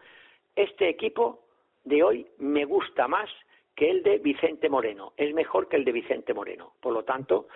[0.57, 1.41] este equipo
[1.85, 3.29] de hoy me gusta más
[3.75, 5.12] que el de Vicente Moreno.
[5.16, 6.75] Es mejor que el de Vicente Moreno.
[6.81, 7.47] Por lo tanto,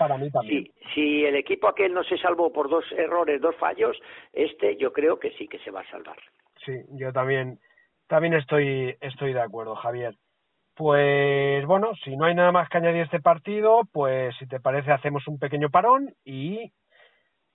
[0.49, 4.01] Si, si el equipo aquel no se salvó por dos errores, dos fallos,
[4.33, 6.17] este yo creo que sí que se va a salvar.
[6.65, 7.59] Sí, yo también,
[8.07, 10.15] también estoy, estoy de acuerdo, Javier.
[10.75, 14.61] Pues bueno, si no hay nada más que añadir a este partido, pues si te
[14.61, 16.71] parece hacemos un pequeño parón y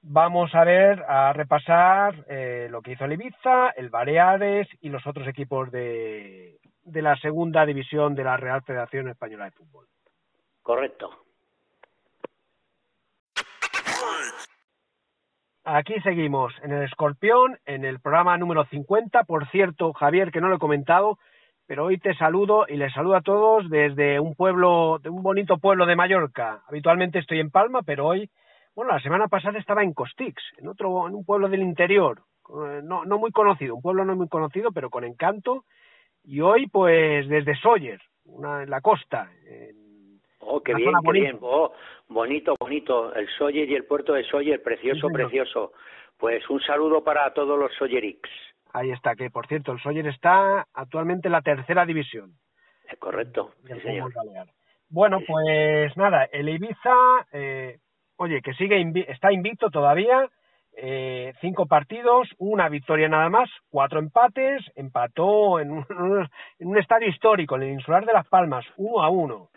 [0.01, 5.05] vamos a ver, a repasar eh, lo que hizo el Ibiza, el Baleares y los
[5.05, 9.85] otros equipos de, de la segunda división de la Real Federación Española de Fútbol.
[10.61, 11.09] Correcto.
[15.63, 19.23] Aquí seguimos en el Escorpión, en el programa número 50.
[19.25, 21.19] Por cierto, Javier, que no lo he comentado,
[21.67, 25.59] pero hoy te saludo y les saludo a todos desde un pueblo, de un bonito
[25.59, 26.63] pueblo de Mallorca.
[26.67, 28.29] Habitualmente estoy en Palma, pero hoy
[28.75, 32.81] bueno, la semana pasada estaba en Costix, en otro, en un pueblo del interior, eh,
[32.83, 35.65] no, no muy conocido, un pueblo no muy conocido, pero con encanto.
[36.23, 39.31] Y hoy, pues, desde Sawyer, una, en la costa.
[40.39, 41.37] oh, qué bien, qué bien.
[41.41, 41.71] Oh,
[42.07, 43.13] bonito, bonito.
[43.15, 45.71] El Sawyer y el puerto de Sawyer, precioso, precioso.
[46.17, 48.29] Pues un saludo para todos los Sawyerics.
[48.73, 52.33] Ahí está, que por cierto, el Sawyer está actualmente en la tercera división.
[52.89, 53.53] Es correcto,
[54.89, 57.79] Bueno, pues nada, el Ibiza, eh,
[58.21, 60.29] oye, que sigue está invicto todavía,
[60.77, 65.85] eh, cinco partidos, una victoria nada más, cuatro empates, empató en un,
[66.59, 69.49] en un estadio histórico, en el Insular de Las Palmas, uno a uno.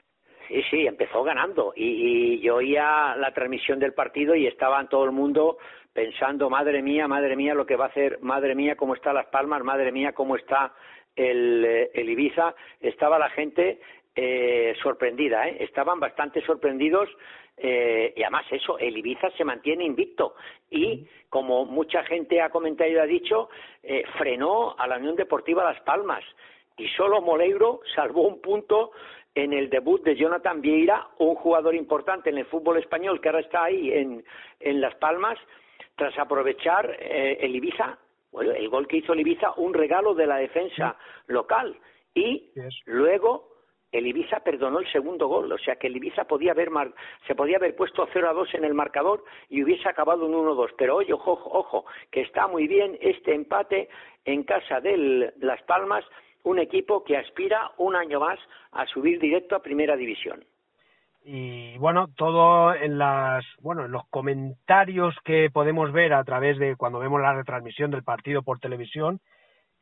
[0.48, 5.12] Sí, sí, empezó ganando y, yo oía la transmisión del partido y estaban todo el
[5.12, 5.58] mundo
[5.92, 9.26] pensando, madre mía, madre mía, lo que va a hacer, madre mía, cómo está Las
[9.26, 10.72] Palmas, madre mía, cómo está
[11.14, 12.54] el, eh, el Ibiza.
[12.80, 13.78] Estaba la gente
[14.16, 15.56] eh, sorprendida, ¿eh?
[15.60, 17.08] estaban bastante sorprendidos
[17.56, 20.34] eh, y además eso, el Ibiza se mantiene invicto.
[20.70, 23.48] Y como mucha gente ha comentado y ha dicho,
[23.82, 26.24] eh, frenó a la Unión Deportiva Las Palmas.
[26.76, 28.90] Y solo Moleiro salvó un punto
[29.34, 33.40] en el debut de Jonathan Vieira, un jugador importante en el fútbol español que ahora
[33.40, 34.24] está ahí en,
[34.60, 35.38] en Las Palmas,
[35.96, 37.98] tras aprovechar eh, el Ibiza,
[38.32, 41.76] bueno, el gol que hizo el Ibiza, un regalo de la defensa local.
[42.14, 42.50] Y
[42.86, 43.53] luego
[43.94, 46.68] el Ibiza perdonó el segundo gol, o sea que el Ibiza podía haber
[47.26, 50.74] se podía haber puesto 0 a 2 en el marcador y hubiese acabado un 1-2,
[50.76, 53.88] pero oye, ojo, ojo, que está muy bien este empate
[54.24, 56.04] en casa de Las Palmas,
[56.42, 58.38] un equipo que aspira un año más
[58.72, 60.44] a subir directo a Primera División.
[61.24, 66.76] Y bueno, todo en las bueno, en los comentarios que podemos ver a través de
[66.76, 69.20] cuando vemos la retransmisión del partido por televisión,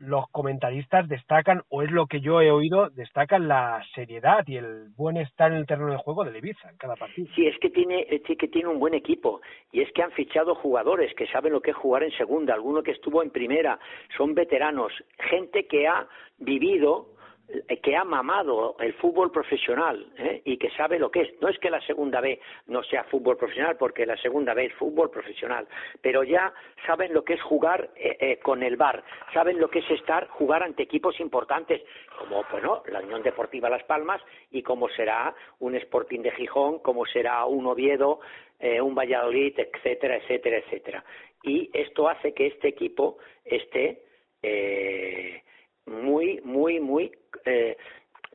[0.02, 4.88] los comentaristas destacan, o es lo que yo he oído, destacan la seriedad y el
[4.96, 7.28] buen estar en el terreno de juego de Ibiza en cada partido.
[7.34, 10.54] Sí, es que tiene, es que tiene un buen equipo y es que han fichado
[10.56, 13.78] jugadores que saben lo que es jugar en segunda, alguno que estuvo en primera,
[14.16, 16.06] son veteranos, gente que ha
[16.38, 17.11] vivido eh,
[17.82, 20.42] que ha mamado el fútbol profesional ¿eh?
[20.44, 21.40] y que sabe lo que es.
[21.40, 24.74] No es que la segunda B no sea fútbol profesional, porque la segunda B es
[24.74, 25.66] fútbol profesional,
[26.00, 26.52] pero ya
[26.86, 30.62] saben lo que es jugar eh, con el bar, saben lo que es estar, jugar
[30.62, 31.82] ante equipos importantes,
[32.18, 37.06] como bueno, la Unión Deportiva Las Palmas y como será un Sporting de Gijón, como
[37.06, 38.20] será un Oviedo,
[38.60, 41.04] un Valladolid, etcétera, etcétera, etcétera.
[41.42, 44.02] Y esto hace que este equipo esté
[45.86, 47.12] muy, muy, muy
[47.44, 47.76] eh,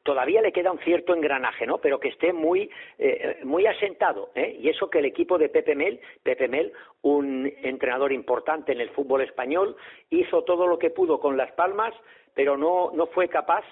[0.07, 1.79] todavía le queda un cierto engranaje, ¿no?
[1.79, 4.55] Pero que esté muy, eh, muy asentado, ¿eh?
[4.57, 8.89] Y eso que el equipo de Pepe Mel, Pepe Mel, un entrenador importante en el
[8.91, 9.75] fútbol español,
[10.09, 11.93] hizo todo lo que pudo con Las Palmas,
[12.33, 13.65] pero no, no fue capaz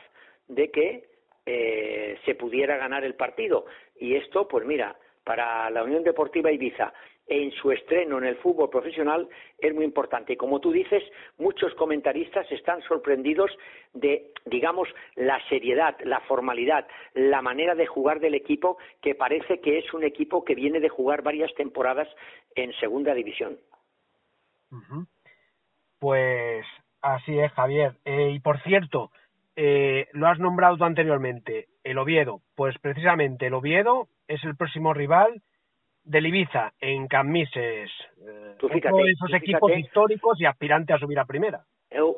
[0.50, 1.06] de que
[1.46, 3.66] eh, se pudiera ganar el partido.
[3.98, 6.94] Y esto, pues mira, para la Unión Deportiva Ibiza
[7.28, 10.34] en su estreno en el fútbol profesional es muy importante.
[10.34, 11.04] Y como tú dices,
[11.38, 13.52] muchos comentaristas están sorprendidos
[13.94, 19.80] de, digamos, la seriedad, la formalidad, la manera de jugar del equipo, que parece que
[19.80, 22.08] es un equipo que viene de jugar varias temporadas
[22.56, 23.58] en segunda división.
[26.00, 26.66] Pues
[27.02, 27.94] así es, Javier.
[28.06, 29.12] Eh, y por cierto,
[29.56, 32.42] eh, lo has nombrado tú anteriormente, el Oviedo.
[32.56, 35.42] Pues precisamente el Oviedo es el próximo rival
[36.06, 37.90] del Ibiza en Camises.
[38.22, 41.62] Eh, tú fíjate, esos equipos históricos y aspirante a subir a primera.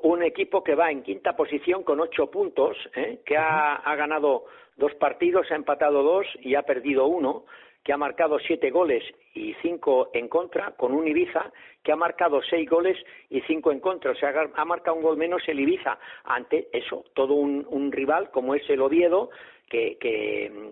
[0.03, 3.19] Un equipo que va en quinta posición con ocho puntos, ¿eh?
[3.25, 4.45] que ha, ha, ganado
[4.75, 7.45] dos partidos, ha empatado dos y ha perdido uno,
[7.87, 9.01] que ha marcado siete goles
[9.33, 12.97] y cinco en contra, con un Ibiza que ha marcado seis goles
[13.29, 14.11] y cinco en contra.
[14.11, 18.55] O sea, ha marcado un gol menos el Ibiza ante eso, todo un, rival como
[18.55, 19.29] es el Oviedo,
[19.69, 19.97] que,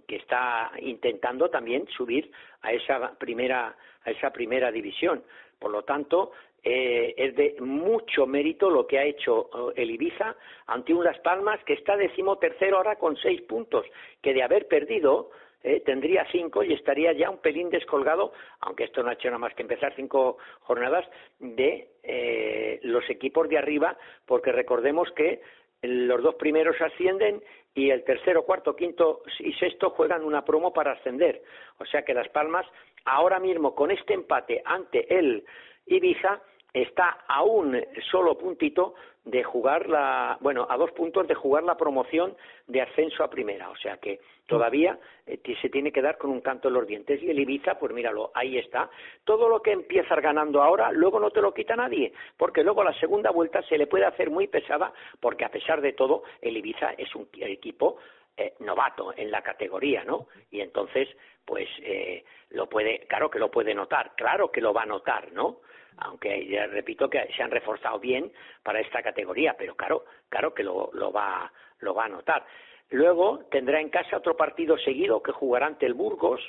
[0.10, 2.30] está intentando también subir
[2.64, 3.74] a esa primera
[4.04, 5.24] a esa primera división.
[5.58, 10.36] Por lo tanto, eh, es de mucho mérito lo que ha hecho eh, el Ibiza
[10.68, 13.86] ante un Las Palmas que está decimotercero ahora con seis puntos,
[14.22, 15.30] que de haber perdido
[15.68, 19.40] eh, tendría cinco y estaría ya un pelín descolgado, aunque esto no ha hecho nada
[19.40, 23.98] más que empezar cinco jornadas, de eh, los equipos de arriba,
[24.28, 25.42] porque recordemos que
[25.82, 27.42] los dos primeros ascienden
[27.74, 31.42] y el tercero, cuarto, quinto y sexto juegan una promo para ascender.
[31.80, 32.68] O sea que Las Palmas,
[33.04, 35.44] ahora mismo con este empate ante el
[35.88, 36.44] Ibiza,
[36.76, 41.78] está a un solo puntito de jugar la, bueno, a dos puntos de jugar la
[41.78, 42.36] promoción
[42.68, 46.42] de ascenso a primera, o sea que todavía eh, se tiene que dar con un
[46.42, 48.90] canto en los dientes y el Ibiza, pues míralo, ahí está.
[49.24, 52.94] Todo lo que empiezas ganando ahora, luego no te lo quita nadie, porque luego la
[53.00, 56.92] segunda vuelta se le puede hacer muy pesada, porque a pesar de todo, el Ibiza
[56.98, 57.98] es un equipo
[58.38, 60.28] eh, novato en la categoría, ¿no?
[60.52, 61.08] Y entonces,
[61.46, 65.32] pues eh, lo puede, claro que lo puede notar, claro que lo va a notar,
[65.32, 65.62] ¿no?
[65.98, 68.32] Aunque ya repito que se han reforzado bien
[68.64, 72.46] para esta categoría, pero claro, claro que lo, lo, va, lo va a notar.
[72.92, 76.42] Luego tendrá en casa otro partido seguido que jugará ante el Burgos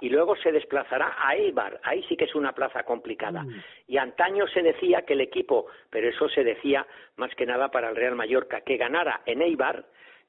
[0.00, 1.80] y luego se desplazará a Eibar.
[1.82, 3.42] Ahí sí que es una plaza complicada.
[3.42, 3.62] Mm.
[3.88, 7.88] Y antaño se decía que el equipo, pero eso se decía más que nada para
[7.88, 9.84] el Real Mallorca, que ganara en Eibar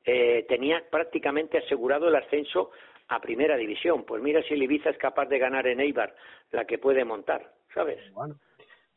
[0.05, 2.71] eh, tenía prácticamente asegurado el ascenso
[3.09, 4.05] a primera división.
[4.05, 6.15] Pues mira si el Ibiza es capaz de ganar en Eibar,
[6.51, 7.99] la que puede montar, ¿sabes?
[8.13, 8.35] Bueno,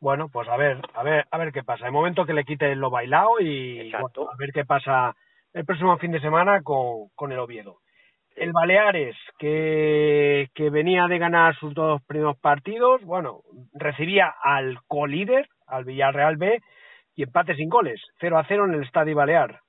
[0.00, 1.86] bueno, pues a ver, a ver, a ver qué pasa.
[1.86, 5.14] El momento que le quite lo bailado y a ver qué pasa
[5.52, 7.78] el próximo fin de semana con, con el Oviedo.
[8.36, 13.40] El Baleares, que, que venía de ganar sus dos primeros partidos, bueno,
[13.74, 16.60] recibía al colíder, al Villarreal B,
[17.16, 19.60] y empate sin goles, 0 a 0 en el Estadio Balear.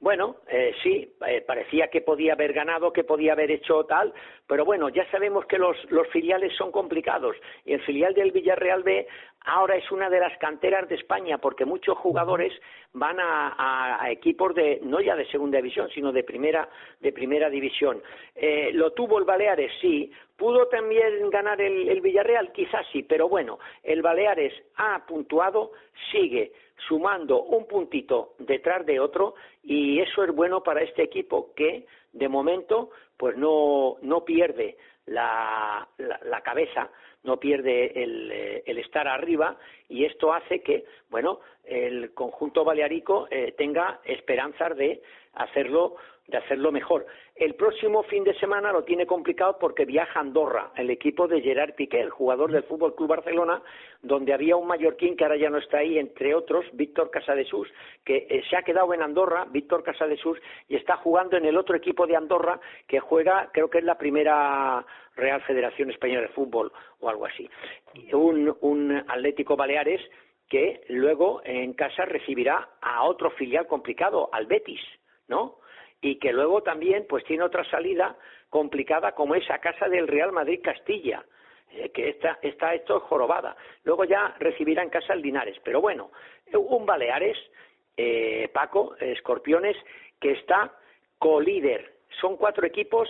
[0.00, 4.14] Bueno, eh, sí, eh, parecía que podía haber ganado, que podía haber hecho tal,
[4.46, 7.36] pero bueno, ya sabemos que los, los filiales son complicados.
[7.64, 9.08] Y el filial del Villarreal B
[9.44, 12.52] ahora es una de las canteras de España porque muchos jugadores
[12.92, 16.68] van a, equipos de no ya de segunda división sino de primera
[17.00, 18.02] de primera división.
[18.34, 20.10] Eh, lo tuvo el Baleares, sí.
[20.36, 22.52] ¿Pudo también ganar el, el Villarreal?
[22.52, 25.72] Quizás sí, pero bueno, el Baleares ha puntuado,
[26.12, 26.52] sigue
[26.86, 32.28] sumando un puntito detrás de otro y eso es bueno para este equipo que de
[32.28, 36.90] momento pues no, no pierde la, la, cabeza,
[37.28, 39.56] no pierde el, eh, estar arriba
[39.88, 45.02] y esto hace que, bueno, el conjunto balearico eh, tenga esperanzas de
[45.34, 45.96] hacerlo
[46.28, 47.06] de hacerlo mejor.
[47.34, 51.40] El próximo fin de semana lo tiene complicado porque viaja a Andorra, el equipo de
[51.40, 53.62] Gerard Piqué, el jugador del Fútbol Club Barcelona,
[54.02, 57.68] donde había un mallorquín que ahora ya no está ahí, entre otros, Víctor Casadesús,
[58.04, 61.76] que eh, se ha quedado en Andorra, Víctor Casadesús, y está jugando en el otro
[61.76, 64.84] equipo de Andorra que juega, creo que es la primera
[65.16, 66.70] Real Federación Española de Fútbol
[67.00, 67.48] o algo así.
[68.12, 70.00] Un, un Atlético Baleares
[70.48, 74.80] que luego en casa recibirá a otro filial complicado, al Betis,
[75.26, 75.58] ¿no?
[76.00, 78.16] y que luego también pues tiene otra salida
[78.50, 81.24] complicada como esa casa del Real Madrid Castilla
[81.70, 83.56] eh, que está, está esto jorobada.
[83.84, 85.58] Luego ya recibirá en casa el Linares.
[85.64, 86.10] Pero bueno,
[86.54, 87.36] un Baleares,
[87.96, 89.76] eh, Paco, Escorpiones,
[90.20, 90.72] que está
[91.18, 91.94] colíder.
[92.20, 93.08] Son cuatro equipos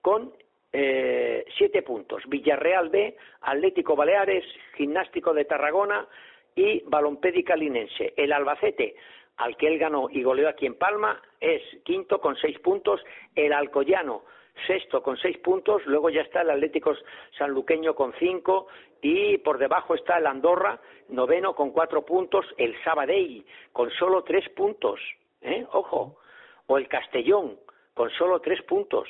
[0.00, 0.32] con
[0.72, 2.22] eh, siete puntos.
[2.26, 4.44] Villarreal B, Atlético Baleares,
[4.76, 6.06] Gimnástico de Tarragona
[6.54, 8.14] y Balompédica Linense.
[8.16, 8.94] El Albacete
[9.36, 13.00] al que él ganó y goleó aquí en Palma, es quinto con seis puntos,
[13.34, 14.24] el Alcoyano
[14.66, 16.94] sexto con seis puntos, luego ya está el Atlético
[17.38, 18.68] Sanluqueño con cinco.
[19.00, 24.48] Y por debajo está el Andorra, noveno con cuatro puntos, el Sabadell con solo tres
[24.50, 25.00] puntos,
[25.40, 25.66] ¿eh?
[25.72, 26.18] ojo,
[26.66, 27.58] o el Castellón
[27.94, 29.08] con solo tres puntos,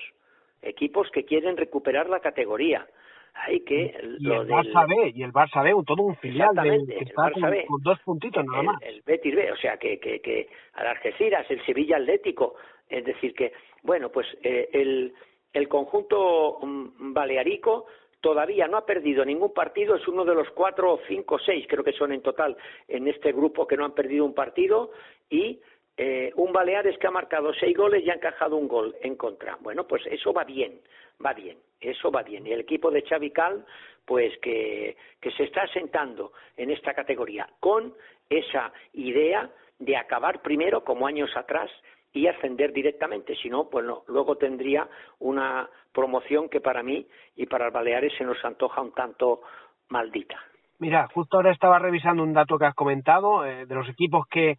[0.62, 2.86] equipos que quieren recuperar la categoría.
[3.34, 7.04] Hay que y, el Barça B, y el Barça B, todo un filial de, que
[7.04, 8.82] está con, dos puntitos nada más.
[8.82, 12.54] El Betis B, o sea que, que, que al Algeciras, el Sevilla Atlético,
[12.88, 15.14] es decir que, bueno, pues eh, el,
[15.52, 17.86] el conjunto mm, balearico
[18.20, 21.92] todavía no ha perdido ningún partido, es uno de los cuatro, cinco, seis, creo que
[21.92, 24.92] son en total en este grupo que no han perdido un partido,
[25.28, 25.60] y
[25.96, 29.56] eh, un Baleares que ha marcado seis goles y ha encajado un gol en contra.
[29.60, 30.80] Bueno, pues eso va bien,
[31.24, 32.46] va bien, eso va bien.
[32.46, 33.64] Y el equipo de Xavi Cal,
[34.06, 34.96] pues que,
[35.36, 37.94] se está asentando en esta categoría con
[38.28, 41.70] esa idea de acabar primero, como años atrás,
[42.14, 44.86] y ascender directamente, si no, pues luego tendría
[45.18, 49.40] una promoción que para mí y para el Baleares se nos antoja un tanto
[49.88, 50.38] maldita.
[50.78, 54.58] Mira, justo ahora estaba revisando un dato que has comentado eh, de los equipos que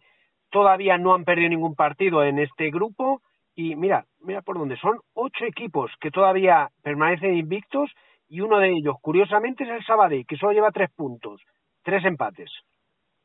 [0.54, 3.20] todavía no han perdido ningún partido en este grupo
[3.56, 7.90] y mira, mira por dónde son ocho equipos que todavía permanecen invictos
[8.28, 11.42] y uno de ellos, curiosamente, es el Sabadell, que solo lleva tres puntos,
[11.82, 12.50] tres empates.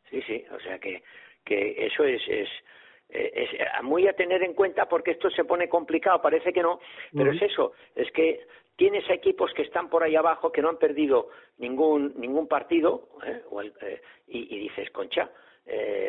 [0.10, 1.04] Sí, sí, o sea que,
[1.46, 2.50] que eso es, es
[3.10, 6.63] eh, es eh, muy a tener en cuenta porque esto se pone complicado, parece que
[6.63, 6.80] no,
[7.15, 8.39] pero es eso, es que
[8.76, 14.02] tienes equipos que están por ahí abajo que no han perdido ningún ningún partido ¿eh?
[14.28, 15.30] y, dices, concha,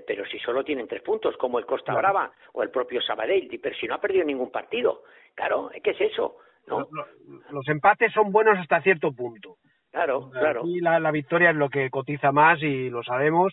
[0.07, 3.77] pero si solo tienen tres puntos, como el Costa Brava o el propio Sabadell, pero
[3.77, 5.03] si no ha perdido ningún partido,
[5.35, 6.37] claro, ¿qué es eso?
[6.67, 6.89] ¿no?
[7.51, 9.57] Los, empates son buenos hasta cierto punto.
[9.91, 10.63] Claro, claro.
[10.65, 13.53] Y la, la victoria es lo que cotiza más y lo sabemos,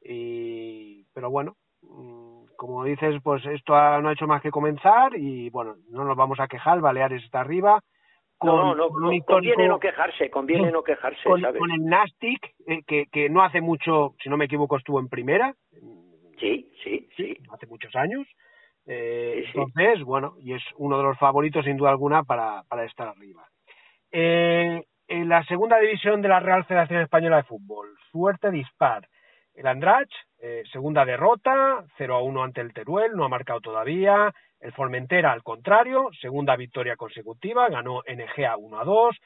[0.00, 5.50] y pero bueno, mm, como dices, pues esto no ha hecho más que comenzar y
[5.50, 7.80] bueno, no nos vamos a quejar, Baleares está arriba.
[8.42, 8.88] No, no,
[9.24, 14.14] conviene no quejarse, conviene no quejarse, con, el Nastic, eh, que, que no hace mucho,
[14.22, 15.54] si no me equivoco, estuvo en primera.
[16.38, 17.36] Sí, sí, sí.
[17.52, 18.26] Hace muchos años.
[18.86, 23.08] Eh, entonces, bueno, y es uno de los favoritos sin duda alguna para, para estar
[23.08, 23.46] arriba.
[24.10, 29.06] Eh, en la segunda división de la Real Federación Española de Fútbol, suerte dispar.
[29.54, 34.32] El Andrach, eh, segunda derrota, 0 a 1 ante el Teruel, no ha marcado todavía.
[34.60, 39.16] El Formentera, al contrario, segunda victoria consecutiva, ganó NGA 1 a 2.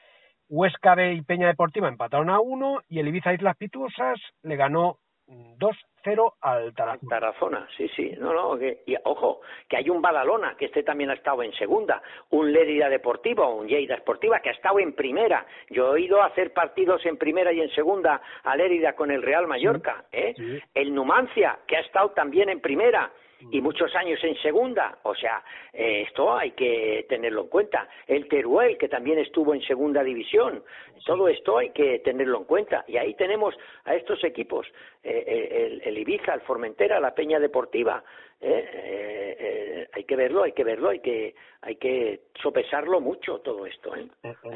[0.49, 4.99] Huesca B y Peña Deportiva empataron a 1 y el Ibiza Islas Pituosas le ganó
[5.27, 7.09] 2-0 al Tarazona.
[7.09, 8.13] Tarazona, sí, sí.
[8.17, 11.53] No, no, que, y ojo, que hay un Badalona, que este también ha estado en
[11.53, 15.45] segunda, un Lérida Deportivo, un Lleida Esportiva, que ha estado en primera.
[15.69, 19.21] Yo he ido a hacer partidos en primera y en segunda a Lérida con el
[19.21, 20.05] Real Mallorca.
[20.11, 20.33] ¿eh?
[20.73, 23.11] El Numancia, que ha estado también en primera
[23.51, 27.87] y muchos años en segunda, o sea, eh, esto hay que tenerlo en cuenta.
[28.07, 30.63] El Teruel, que también estuvo en segunda división,
[31.05, 32.83] todo esto hay que tenerlo en cuenta.
[32.87, 34.67] Y ahí tenemos a estos equipos,
[35.03, 38.03] eh, eh, el, Ibiza, el Formentera, la Peña Deportiva,
[38.39, 44.09] hay que verlo, hay que verlo, hay que, hay que sopesarlo mucho todo esto, hay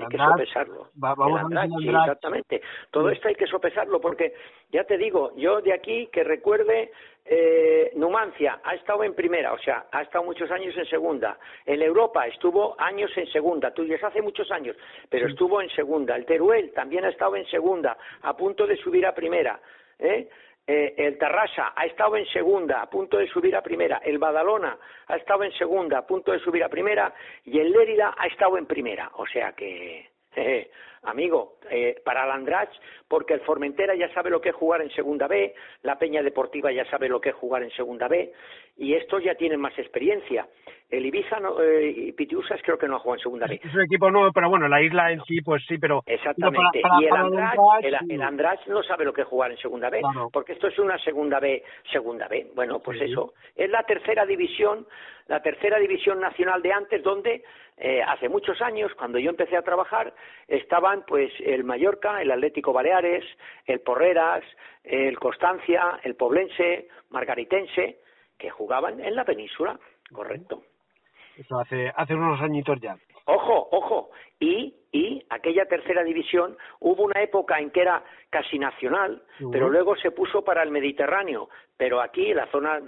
[0.09, 0.89] que sopesarlo.
[1.89, 2.61] exactamente.
[2.91, 4.33] Todo esto hay que sopesarlo porque,
[4.71, 6.91] ya te digo, yo de aquí que recuerde
[7.25, 11.37] eh, Numancia ha estado en primera, o sea, ha estado muchos años en segunda.
[11.65, 14.75] En Europa estuvo años en segunda, tú dices hace muchos años,
[15.09, 16.15] pero estuvo en segunda.
[16.15, 19.59] El Teruel también ha estado en segunda, a punto de subir a primera.
[19.99, 20.27] ¿eh?
[20.65, 23.97] Eh, el Tarrasa ha estado en segunda, a punto de subir a primera.
[24.03, 27.13] El Badalona ha estado en segunda, a punto de subir a primera.
[27.45, 29.11] Y el Lérida ha estado en primera.
[29.15, 30.71] O sea que eh,
[31.03, 32.69] amigo, eh, para Landrach,
[33.07, 36.71] porque el Formentera ya sabe lo que es jugar en Segunda B, la Peña Deportiva
[36.71, 38.31] ya sabe lo que es jugar en Segunda B,
[38.77, 40.47] y estos ya tienen más experiencia.
[40.89, 43.61] El Ibiza eh, y Pitiusas creo que no ha jugado en Segunda B.
[43.63, 46.03] Es un equipo nuevo, pero bueno, la isla en sí, pues sí, pero...
[46.05, 50.53] Exactamente, y el Andrach, el, no sabe lo que es jugar en Segunda B, porque
[50.53, 52.47] esto es una Segunda B, Segunda B.
[52.53, 54.85] Bueno, pues eso, es la tercera división,
[55.27, 57.41] la tercera división nacional de antes, donde
[57.77, 60.13] eh, hace muchos años, cuando yo empecé a trabajar,
[61.07, 63.25] pues el Mallorca, el Atlético Baleares,
[63.65, 64.43] el Porreras,
[64.83, 67.99] el Constancia, el Poblense, Margaritense,
[68.37, 69.79] que jugaban en la península,
[70.11, 70.63] correcto.
[71.37, 72.97] Eso hace, hace unos añitos ya.
[73.25, 74.11] Ojo, ojo.
[74.39, 79.95] Y, y aquella tercera división hubo una época en que era casi nacional, pero luego
[79.95, 81.49] se puso para el Mediterráneo.
[81.77, 82.81] Pero aquí, la zona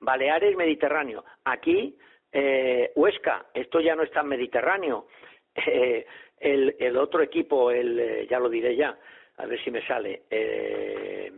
[0.00, 1.24] Baleares, Mediterráneo.
[1.44, 1.96] Aquí
[2.32, 5.06] eh, Huesca, esto ya no está en Mediterráneo.
[5.66, 6.04] Eh,
[6.38, 8.96] el, el, otro equipo, el, eh, ya lo diré ya,
[9.38, 10.22] a ver si me sale.
[10.30, 11.32] Eh,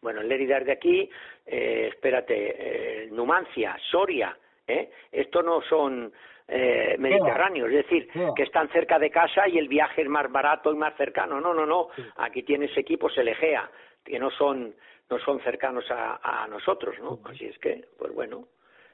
[0.00, 1.10] Bueno, Lérida es de aquí,
[1.44, 4.36] eh, espérate, eh, Numancia, Soria,
[4.66, 4.90] ¿eh?
[5.10, 6.12] Esto no son
[6.46, 10.72] eh, mediterráneos, es decir, que están cerca de casa y el viaje es más barato
[10.72, 11.40] y más cercano.
[11.40, 11.88] No, no, no.
[12.18, 13.68] Aquí tienes equipos el Egea,
[14.04, 14.74] que no son
[15.08, 17.20] no son cercanos a, nosotros, ¿no?
[17.24, 18.48] Así es que, pues bueno,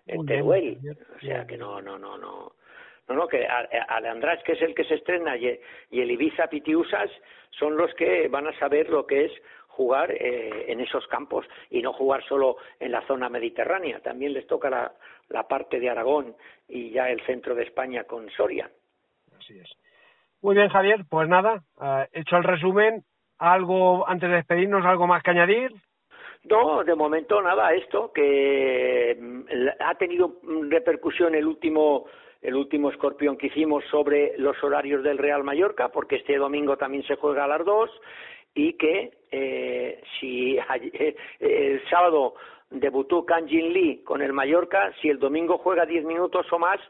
[0.06, 0.78] en Teruel,
[1.16, 2.52] o sea que no, no, no, no.
[3.08, 5.58] No, no, que Aleandrás, que es el que se estrena, y,
[5.90, 7.10] el Ibiza Pitiusas
[7.50, 9.32] son los que van a saber lo que es
[9.66, 14.00] jugar eh, en esos campos y no jugar solo en la zona mediterránea.
[14.00, 14.92] También les toca la,
[15.28, 16.36] la parte de Aragón
[16.68, 18.70] y ya el centro de España con Soria.
[19.36, 19.70] Así es.
[20.42, 23.04] Muy bien, Javier, pues nada, eh, hecho el resumen,
[23.38, 25.72] algo antes de despedirnos, algo más que añadir.
[26.44, 29.42] No, de momento nada, esto que mm,
[29.78, 32.06] ha tenido repercusión el último
[32.42, 37.04] el último escorpión que hicimos sobre los horarios del Real Mallorca, porque este domingo también
[37.04, 37.90] se juega a las dos
[38.54, 42.34] y que eh, si eh, el sábado
[42.70, 46.80] debutó Kang Jin Lee con el Mallorca, si el domingo juega diez minutos o más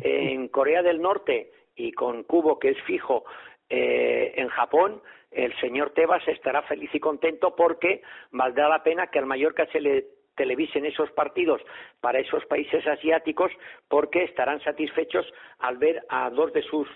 [0.00, 3.24] en Corea del Norte y con Cubo, que es fijo,
[3.68, 5.00] eh, en Japón,
[5.30, 9.80] el señor Tebas estará feliz y contento porque valdrá la pena que al Mallorca se
[9.80, 11.60] le televisen esos partidos
[12.00, 13.52] para esos países asiáticos
[13.88, 15.26] porque estarán satisfechos
[15.58, 16.88] al ver a dos de sus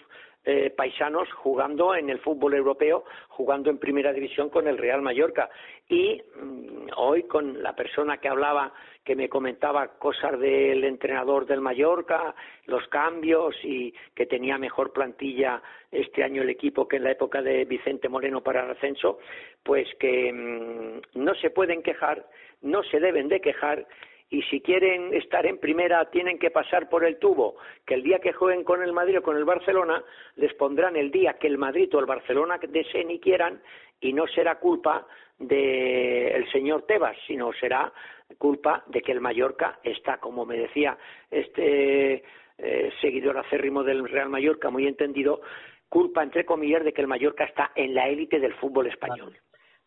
[0.49, 5.51] eh, paisanos jugando en el fútbol europeo, jugando en primera división con el Real Mallorca.
[5.89, 8.73] Y mm, hoy con la persona que hablaba,
[9.05, 12.33] que me comentaba cosas del entrenador del Mallorca,
[12.67, 17.43] los cambios y que tenía mejor plantilla este año el equipo que en la época
[17.43, 19.19] de Vicente Moreno para el ascenso,
[19.65, 22.25] pues que mm, no se pueden quejar,
[22.63, 23.85] no se deben de quejar
[24.29, 27.57] y si quieren estar en primera tienen que pasar por el tubo,
[27.87, 30.03] que el día que jueguen con el Madrid o con el Barcelona
[30.37, 33.61] les pondrán el día que el Madrid o el Barcelona deseen y quieran
[34.01, 35.07] y no será culpa
[35.39, 37.93] del señor Tebas, sino será
[38.39, 40.99] culpa de que el Mallorca está, como me decía
[41.31, 42.25] este
[42.59, 45.41] eh, seguidor acérrimo del Real Mallorca, muy entendido,
[45.89, 49.37] culpa entre comillas de que el Mallorca está en la élite del fútbol español.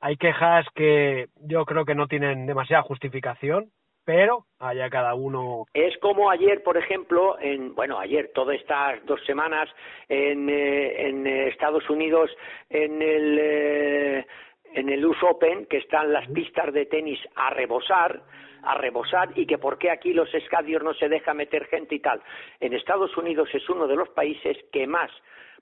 [0.01, 3.71] Hay quejas que yo creo que no tienen demasiada justificación,
[4.09, 5.65] pero allá cada uno.
[5.71, 9.69] Es como ayer, por ejemplo, en, bueno, ayer, todas estas dos semanas
[10.07, 12.31] en, eh, en Estados Unidos,
[12.71, 14.25] en el, eh,
[14.73, 18.23] en el US Open, que están las pistas de tenis a rebosar,
[18.63, 21.99] a rebosar y que por qué aquí los estadios no se deja meter gente y
[21.99, 22.19] tal.
[22.59, 25.11] En Estados Unidos es uno de los países que más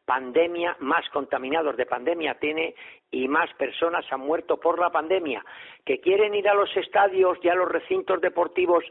[0.07, 2.73] pandemia, más contaminados de pandemia tiene
[3.11, 5.43] y más personas han muerto por la pandemia,
[5.85, 8.85] que quieren ir a los estadios y a los recintos deportivos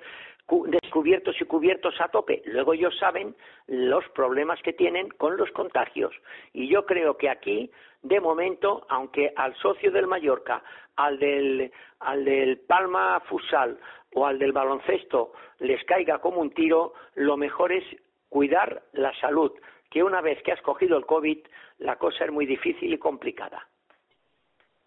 [0.66, 2.42] descubiertos y cubiertos a tope.
[2.44, 3.34] Luego ellos saben
[3.66, 6.14] los problemas que tienen con los contagios.
[6.52, 7.70] Y yo creo que aquí,
[8.02, 10.62] de momento, aunque al socio del Mallorca,
[10.96, 13.78] al del, al del Palma Futsal
[14.12, 17.84] o al del baloncesto les caiga como un tiro, lo mejor es
[18.28, 19.52] cuidar la salud
[19.96, 21.38] que una vez que has cogido el COVID,
[21.78, 23.66] la cosa es muy difícil y complicada.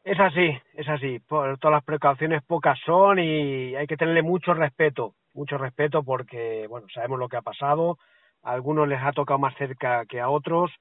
[0.04, 1.18] Es así, es así.
[1.18, 6.68] Por todas las precauciones pocas son y hay que tenerle mucho respeto, mucho respeto porque,
[6.70, 7.98] bueno, sabemos lo que ha pasado.
[8.44, 10.72] A algunos les ha tocado más cerca que a otros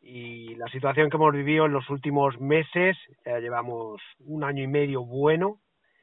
[0.00, 2.96] y la situación que hemos vivido en los últimos meses,
[3.26, 5.58] ya llevamos un año y medio bueno,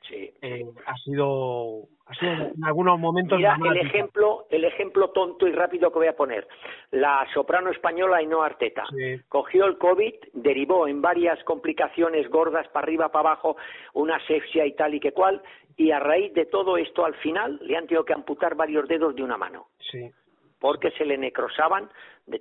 [0.10, 0.34] Sí.
[0.42, 1.88] Eh, ha sido
[2.22, 6.48] en algunos momentos Mira el ejemplo el ejemplo tonto y rápido que voy a poner.
[6.92, 8.84] La soprano española Ainhoa Arteta.
[9.30, 13.58] Cogió el covid derivó en varias complicaciones gordas para arriba para abajo
[13.94, 15.42] una asepsia y tal y que cual
[15.78, 19.16] y a raíz de todo esto al final le han tenido que amputar varios dedos
[19.16, 19.68] de una mano.
[19.92, 20.12] Sí.
[20.60, 21.90] Porque se le necrosaban,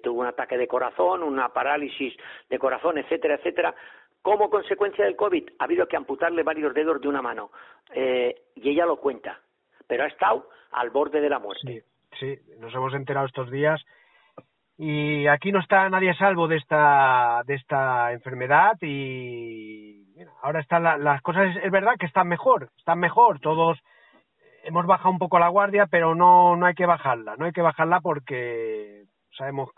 [0.03, 2.15] tuvo un ataque de corazón, una parálisis
[2.49, 3.75] de corazón, etcétera, etcétera,
[4.23, 7.51] como consecuencia del COVID ha habido que amputarle varios dedos de una mano.
[7.95, 9.41] Eh, y ella lo cuenta,
[9.91, 11.85] pero ha estado al borde de la muerte.
[12.13, 13.85] Sí, sí, nos hemos enterado estos días.
[14.79, 20.07] Y aquí no está nadie salvo de esta, de esta enfermedad y
[20.43, 23.79] ahora están las cosas, es verdad que están mejor, están mejor, todos
[24.63, 27.63] hemos bajado un poco la guardia, pero no, no hay que bajarla, no hay que
[27.63, 29.05] bajarla porque
[29.37, 29.71] sabemos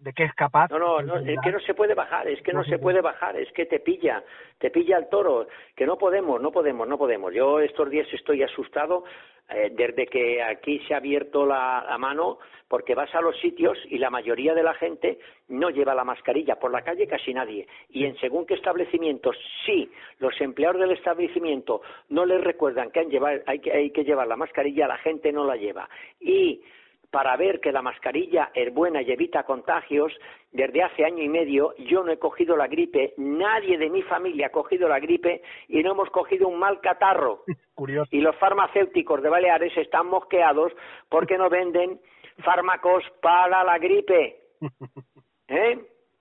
[0.00, 0.70] de qué es capaz.
[0.70, 3.36] No, no, no, es que no se puede bajar, es que no, se puede bajar,
[3.36, 4.22] es que te pilla,
[4.58, 5.46] te pilla el toro,
[5.76, 7.32] que no podemos, no podemos, no podemos.
[7.34, 9.04] Yo estos días estoy asustado
[9.48, 12.38] eh, desde que aquí se ha abierto la, la, mano,
[12.68, 16.56] porque vas a los sitios y la mayoría de la gente no lleva la mascarilla,
[16.56, 17.66] por la calle casi nadie.
[17.90, 19.36] Y en según qué establecimientos,
[19.66, 24.04] si los empleados del establecimiento no les recuerdan que, han llevar, hay, que hay que
[24.04, 25.88] llevar la mascarilla, la gente no la lleva.
[26.20, 26.62] Y
[27.10, 30.12] para ver que la mascarilla es buena y evita contagios,
[30.52, 34.46] desde hace año y medio yo no he cogido la gripe, nadie de mi familia
[34.46, 37.44] ha cogido la gripe y no hemos cogido un mal catarro.
[37.74, 38.08] Curioso.
[38.14, 40.72] Y los farmacéuticos de Baleares están mosqueados
[41.08, 42.00] porque no venden
[42.44, 44.40] fármacos para la gripe.
[45.48, 45.78] ¿Eh?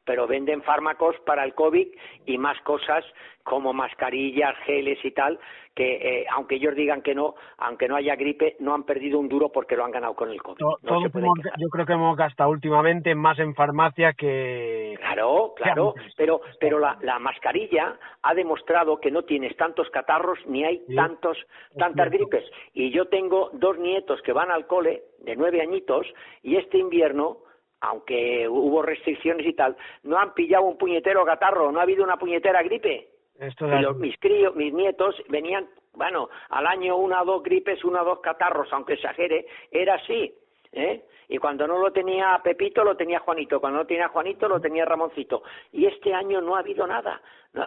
[0.10, 1.88] Pero venden fármacos para el COVID
[2.26, 3.05] y más cosas
[3.43, 5.39] como mascarillas, geles y tal,
[5.76, 9.30] que eh, aunque ellos digan que no, aunque no haya gripe, no han perdido un
[9.30, 10.62] duro porque lo han ganado con el COVID.
[10.62, 14.95] yo creo que hemos gastado últimamente más en farmacia que...
[14.99, 20.64] Claro, claro, pero, pero la, la mascarilla ha demostrado que no tienes tantos catarros ni
[20.64, 21.38] hay tantos,
[21.78, 22.45] tantas gripes.
[22.74, 26.07] Y yo tengo dos nietos que van al cole de nueve añitos
[26.41, 27.38] y este invierno
[27.82, 32.17] aunque hubo restricciones y tal, no han pillado un puñetero catarro, no ha habido una
[32.17, 33.09] puñetera gripe.
[33.39, 37.84] Esto y los, mis críos, mis nietos venían, bueno, al año una o dos gripes,
[37.86, 40.34] una o dos catarros, aunque exagere, era así.
[40.72, 41.03] ¿Eh?
[41.28, 43.59] Y cuando no lo tenía Pepito, lo tenía Juanito.
[43.59, 45.43] Cuando no tenía Juanito, lo tenía Ramoncito.
[45.72, 47.22] Y este año no ha habido nada.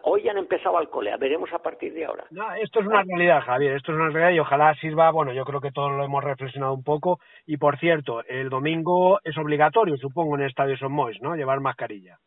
[0.04, 2.24] Hoy han empezado al cole, veremos a partir de ahora.
[2.30, 3.76] No, esto es una realidad, Javier.
[3.76, 5.10] Esto es una realidad y ojalá sirva.
[5.10, 7.18] Bueno, yo creo que todos lo hemos reflexionado un poco.
[7.46, 11.36] Y por cierto, el domingo es obligatorio, supongo, en el Estadio Son Mois, ¿no?
[11.36, 12.18] Llevar mascarilla.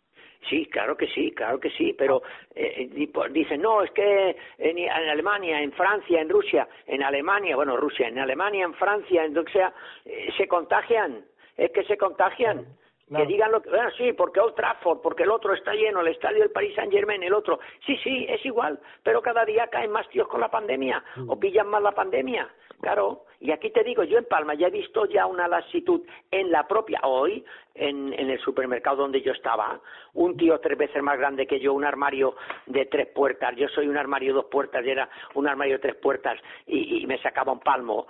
[0.49, 2.21] Sí, claro que sí, claro que sí, pero
[2.53, 2.87] eh,
[3.31, 8.19] dicen, no, es que en, Alemania, en Francia, en Rusia, en Alemania, bueno, Rusia, en
[8.19, 9.73] Alemania, en Francia, en donde sea,
[10.05, 11.25] eh, se contagian,
[11.57, 12.65] es que se contagian.
[13.07, 16.07] Que digan lo que, bueno, sí, porque Old Trafford, porque el otro está lleno, el
[16.07, 17.59] estadio del Paris Saint Germain, el otro.
[17.85, 21.67] Sí, sí, es igual, pero cada día caen más tíos con la pandemia, o pillan
[21.67, 22.49] más la pandemia.
[22.81, 26.51] Claro, y aquí te digo, yo en Palma ya he visto ya una lasitud en
[26.51, 29.79] la propia, hoy, en, el supermercado donde yo estaba,
[30.15, 32.35] un tío tres veces más grande que yo, un armario
[32.65, 35.79] de tres puertas, yo soy un armario de dos puertas y era un armario de
[35.79, 38.07] tres puertas y, me sacaba un palmo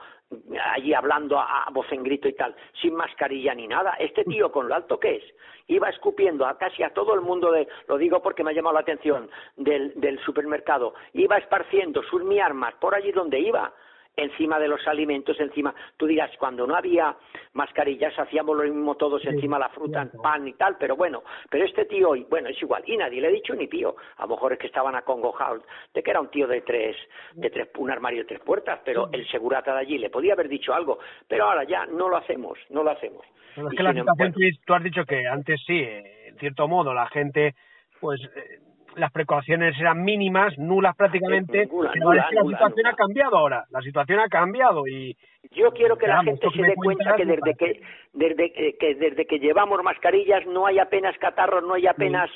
[0.73, 3.95] allí hablando a, voz en grito y tal, sin mascarilla ni nada.
[3.99, 5.23] Este tío, con lo alto que es,
[5.67, 8.75] iba escupiendo a casi a todo el mundo, de, lo digo porque me ha llamado
[8.75, 13.73] la atención, del, del supermercado, iba esparciendo sus mi armas por allí donde iba
[14.17, 17.15] encima de los alimentos, encima, tú dirás, cuando no había
[17.53, 21.85] mascarillas hacíamos lo mismo todos encima la fruta, pan y tal, pero bueno, pero este
[21.85, 24.53] tío hoy, bueno, es igual, y nadie le ha dicho ni pío, a lo mejor
[24.53, 25.63] es que estaban acongojados
[25.93, 26.95] de que era un tío de tres,
[27.33, 30.49] de tres, un armario de tres puertas, pero el segurata de allí le podía haber
[30.49, 33.25] dicho algo, pero ahora ya no lo hacemos, no lo hacemos.
[33.55, 34.33] es que la situación,
[34.65, 37.55] tú has dicho que antes sí, en cierto modo, la gente,
[37.99, 38.59] pues, eh,
[38.95, 44.27] las precauciones eran mínimas, nulas prácticamente, pero la situación ha cambiado ahora, la situación ha
[44.27, 45.15] cambiado y...
[45.51, 47.81] Yo quiero que la gente se dé cuenta que desde que,
[48.13, 52.29] desde que desde que llevamos mascarillas no hay apenas catarros, no hay apenas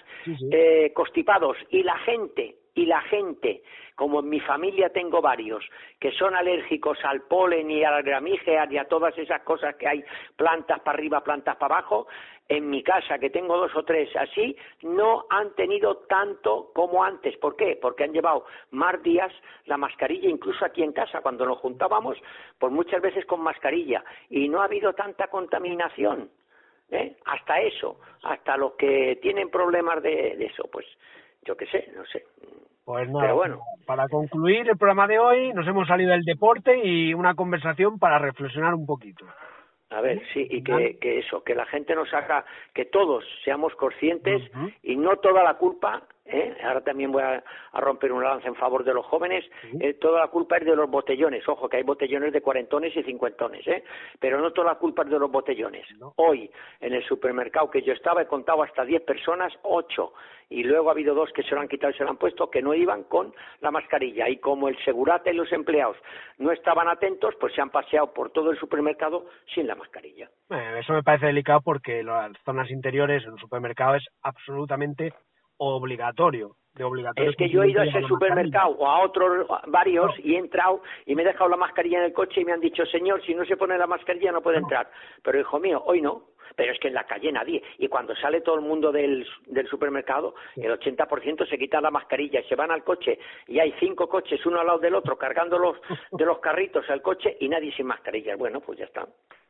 [0.51, 1.57] Eh, constipados.
[1.69, 3.61] Y la gente y la gente,
[3.95, 5.63] como en mi familia tengo varios,
[5.99, 9.87] que son alérgicos al polen y a las gramígeas y a todas esas cosas que
[9.87, 10.03] hay,
[10.37, 12.07] plantas para arriba, plantas para abajo,
[12.49, 17.37] en mi casa, que tengo dos o tres así, no han tenido tanto como antes.
[17.37, 17.77] ¿Por qué?
[17.79, 19.31] Porque han llevado más días
[19.65, 22.17] la mascarilla, incluso aquí en casa, cuando nos juntábamos,
[22.57, 26.29] pues muchas veces con mascarilla, y no ha habido tanta contaminación.
[26.89, 27.15] ¿eh?
[27.25, 30.87] Hasta eso, hasta los que tienen problemas de, de eso, pues
[31.45, 32.25] yo qué sé, no sé.
[32.83, 33.59] Pues nada, bueno.
[33.85, 38.17] para concluir el programa de hoy, nos hemos salido del deporte y una conversación para
[38.17, 39.25] reflexionar un poquito.
[39.91, 43.73] A ver, sí, y que, que eso, que la gente nos haga, que todos seamos
[43.75, 44.41] conscientes
[44.83, 46.55] y no toda la culpa ¿eh?
[46.63, 49.45] ahora también voy a, romper un lance en favor de los jóvenes,
[49.79, 53.03] eh, toda la culpa es de los botellones, ojo que hay botellones de cuarentones y
[53.03, 53.83] cincuentones, ¿eh?
[54.19, 55.85] pero no toda la culpa es de los botellones.
[56.15, 56.49] Hoy
[56.79, 60.13] en el supermercado que yo estaba he contado hasta diez personas, ocho,
[60.49, 62.49] y luego ha habido dos que se lo han quitado y se lo han puesto
[62.49, 65.97] que no iban con la mascarilla y como el segurata y los empleados
[66.37, 70.29] no estaban atentos, pues se han paseado por todo el supermercado sin la mascarilla.
[70.79, 75.13] eso me parece delicado porque las zonas interiores en un supermercado es absolutamente
[75.59, 76.55] obligatorio.
[76.73, 80.35] De obligatorio es que yo he ido a ese supermercado o a otros varios y
[80.35, 82.85] he entrado y me he dejado la mascarilla en el coche y me han dicho,
[82.85, 84.89] señor, si no se pone la mascarilla no puede entrar.
[85.23, 86.29] Pero hijo mío, hoy no.
[86.55, 87.61] Pero es que en la calle nadie.
[87.77, 92.39] Y cuando sale todo el mundo del, del supermercado, el 80% se quita la mascarilla
[92.39, 95.57] y se van al coche y hay cinco coches uno al lado del otro cargando
[95.57, 95.77] los,
[96.11, 98.35] de los carritos al coche y nadie sin mascarilla.
[98.35, 99.07] Bueno, pues ya está.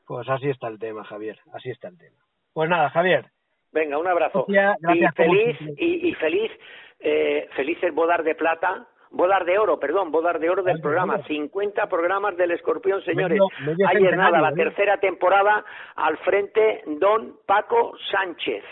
[0.07, 1.37] Pues así está el tema, Javier.
[1.53, 2.17] Así está el tema.
[2.53, 3.29] Pues nada, Javier,
[3.71, 4.45] Venga, un abrazo.
[4.47, 6.51] y feliz, y, feliz,
[6.99, 11.21] eh, felices bodar de plata, bodar de oro, perdón, bodar de oro del programa.
[11.23, 13.39] 50 programas del Escorpión, señores.
[13.87, 14.55] Ayer nada, la ¿eh?
[14.55, 15.63] tercera temporada
[15.95, 18.63] al frente Don Paco Sánchez.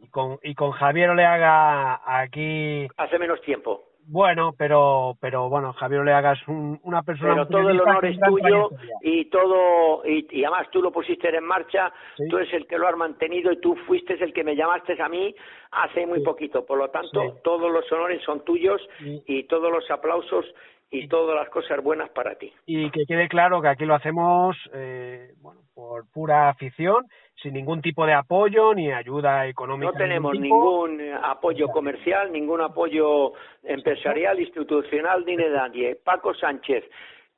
[0.00, 2.86] Y con, y con Javier Oleaga aquí.
[2.96, 3.87] Hace menos tiempo.
[4.10, 7.34] Bueno, pero, pero bueno, Javier Oleaga es una persona.
[7.34, 8.70] Pero todo el honor es tuyo
[9.02, 11.92] y todo, y, además tú lo pusiste en marcha,
[12.30, 15.10] tú eres el que lo has mantenido y tú fuiste el que me llamaste a
[15.10, 15.34] mí
[15.72, 16.64] hace muy poquito.
[16.64, 18.80] Por lo tanto, todos los honores son tuyos
[19.26, 20.46] y todos los aplausos
[20.90, 22.52] y todas las cosas buenas para ti.
[22.66, 27.06] Y que quede claro que aquí lo hacemos eh, bueno, por pura afición,
[27.42, 29.92] sin ningún tipo de apoyo ni ayuda económica.
[29.92, 33.32] No tenemos ningún, apoyo comercial, ningún apoyo
[33.62, 35.96] empresarial, institucional ni de nadie.
[36.02, 36.84] Paco Sánchez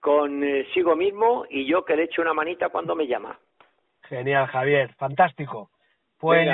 [0.00, 3.38] consigo eh, mismo y yo que le echo una manita cuando me llama.
[4.02, 5.70] Genial, Javier, fantástico.
[6.18, 6.46] Pues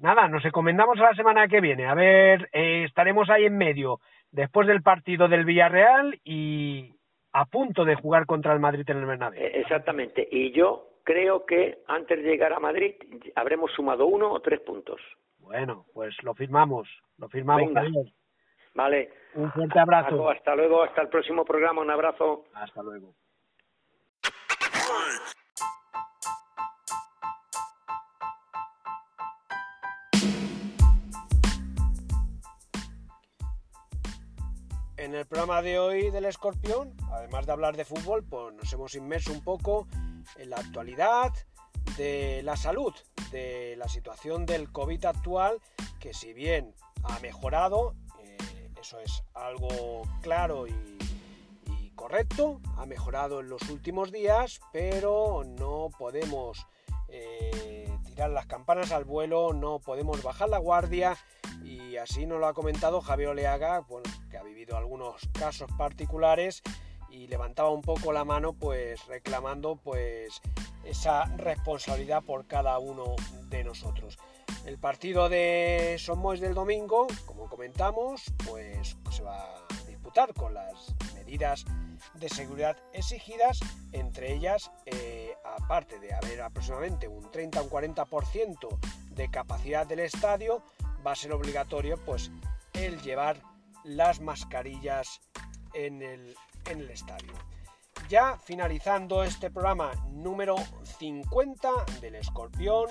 [0.00, 1.86] nada, nos encomendamos a la semana que viene.
[1.86, 4.00] A ver, eh, estaremos ahí en medio
[4.30, 6.94] después del partido del Villarreal y
[7.32, 9.42] a punto de jugar contra el Madrid en el Bernabéu.
[9.42, 10.26] Eh, exactamente.
[10.30, 12.94] Y yo creo que antes de llegar a Madrid
[13.34, 15.00] habremos sumado uno o tres puntos.
[15.38, 17.72] Bueno, pues lo firmamos, lo firmamos.
[18.74, 19.10] Vale.
[19.34, 20.28] Un fuerte abrazo.
[20.28, 21.80] hasta luego, hasta el próximo programa.
[21.82, 22.44] Un abrazo.
[22.54, 23.14] Hasta luego.
[35.06, 38.92] En el programa de hoy del Escorpión, además de hablar de fútbol, pues nos hemos
[38.96, 39.86] inmerso un poco
[40.36, 41.32] en la actualidad
[41.96, 42.92] de la salud,
[43.30, 45.60] de la situación del COVID actual,
[46.00, 50.74] que si bien ha mejorado, eh, eso es algo claro y,
[51.94, 56.66] correcto, ha mejorado en los últimos días, pero no podemos
[57.06, 61.16] eh, tirar las campanas al vuelo, no podemos bajar la guardia
[61.62, 63.86] y así nos lo ha comentado Javier Oleaga,
[64.36, 66.62] ha vivido algunos casos particulares
[67.10, 70.40] y levantaba un poco la mano pues reclamando pues
[70.84, 73.16] esa responsabilidad por cada uno
[73.48, 74.18] de nosotros.
[74.64, 80.94] El partido de Somos del domingo, como comentamos, pues se va a disputar con las
[81.14, 81.64] medidas
[82.14, 83.60] de seguridad exigidas,
[83.92, 88.78] entre ellas, eh, aparte de haber aproximadamente un 30 o un 40%
[89.10, 90.62] de capacidad del estadio,
[91.06, 92.30] va a ser obligatorio pues
[92.72, 93.40] el llevar
[93.86, 95.20] las mascarillas
[95.72, 96.34] en el,
[96.70, 97.32] en el estadio.
[98.08, 100.56] Ya finalizando este programa número
[100.98, 101.70] 50
[102.00, 102.88] del Escorpión,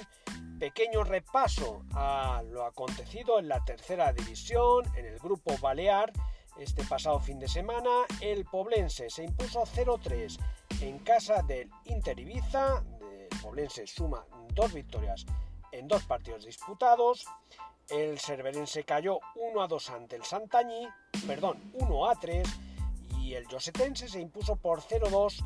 [0.59, 6.11] pequeño repaso a lo acontecido en la tercera división, en el grupo Balear.
[6.57, 7.89] Este pasado fin de semana,
[8.21, 10.37] el Poblense se impuso 0-3
[10.81, 12.83] en casa del Inter Ibiza.
[13.01, 15.25] El Poblense suma dos victorias
[15.71, 17.25] en dos partidos disputados.
[17.89, 20.87] El Cerverense cayó 1 a 2 ante el Santañí,
[21.27, 22.47] perdón, 1 a 3
[23.21, 25.43] y el Josetense se impuso por 0-2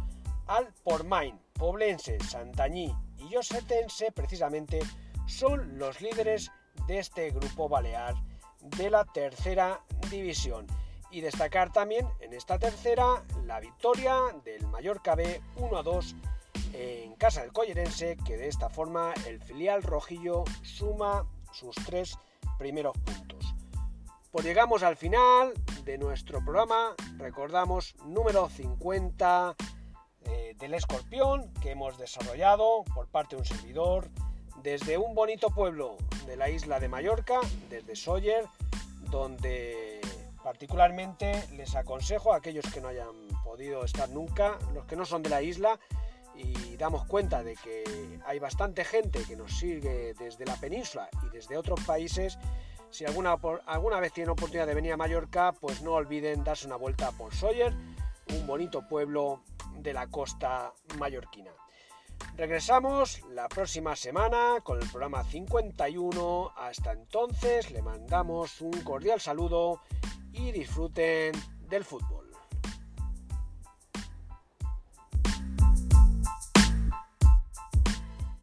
[0.48, 1.38] al Pormain.
[1.54, 4.80] Poblense, Santañí y Josetense precisamente
[5.28, 6.50] son los líderes
[6.88, 8.16] de este grupo balear
[8.62, 10.66] de la tercera división.
[11.12, 14.16] Y destacar también en esta tercera la victoria
[14.46, 16.16] del Mallorca B 1 a 2
[16.74, 22.18] en casa del Collerense, que de esta forma el filial rojillo suma sus tres
[22.58, 23.56] primeros puntos.
[24.32, 29.56] Pues llegamos al final de nuestro programa, recordamos número 50
[30.26, 34.10] eh, del escorpión que hemos desarrollado por parte de un servidor
[34.62, 38.46] desde un bonito pueblo de la isla de Mallorca, desde Sawyer,
[39.10, 40.00] donde
[40.44, 45.24] particularmente les aconsejo a aquellos que no hayan podido estar nunca, los que no son
[45.24, 45.80] de la isla,
[46.40, 47.84] y damos cuenta de que
[48.26, 52.38] hay bastante gente que nos sigue desde la península y desde otros países,
[52.90, 56.78] si alguna, alguna vez tienen oportunidad de venir a Mallorca, pues no olviden darse una
[56.78, 57.74] vuelta por Sawyer,
[58.34, 59.44] un bonito pueblo
[59.76, 61.52] de la costa mallorquina.
[62.36, 66.54] Regresamos la próxima semana con el programa 51.
[66.56, 69.82] Hasta entonces le mandamos un cordial saludo
[70.32, 71.34] y disfruten
[71.68, 72.19] del fútbol.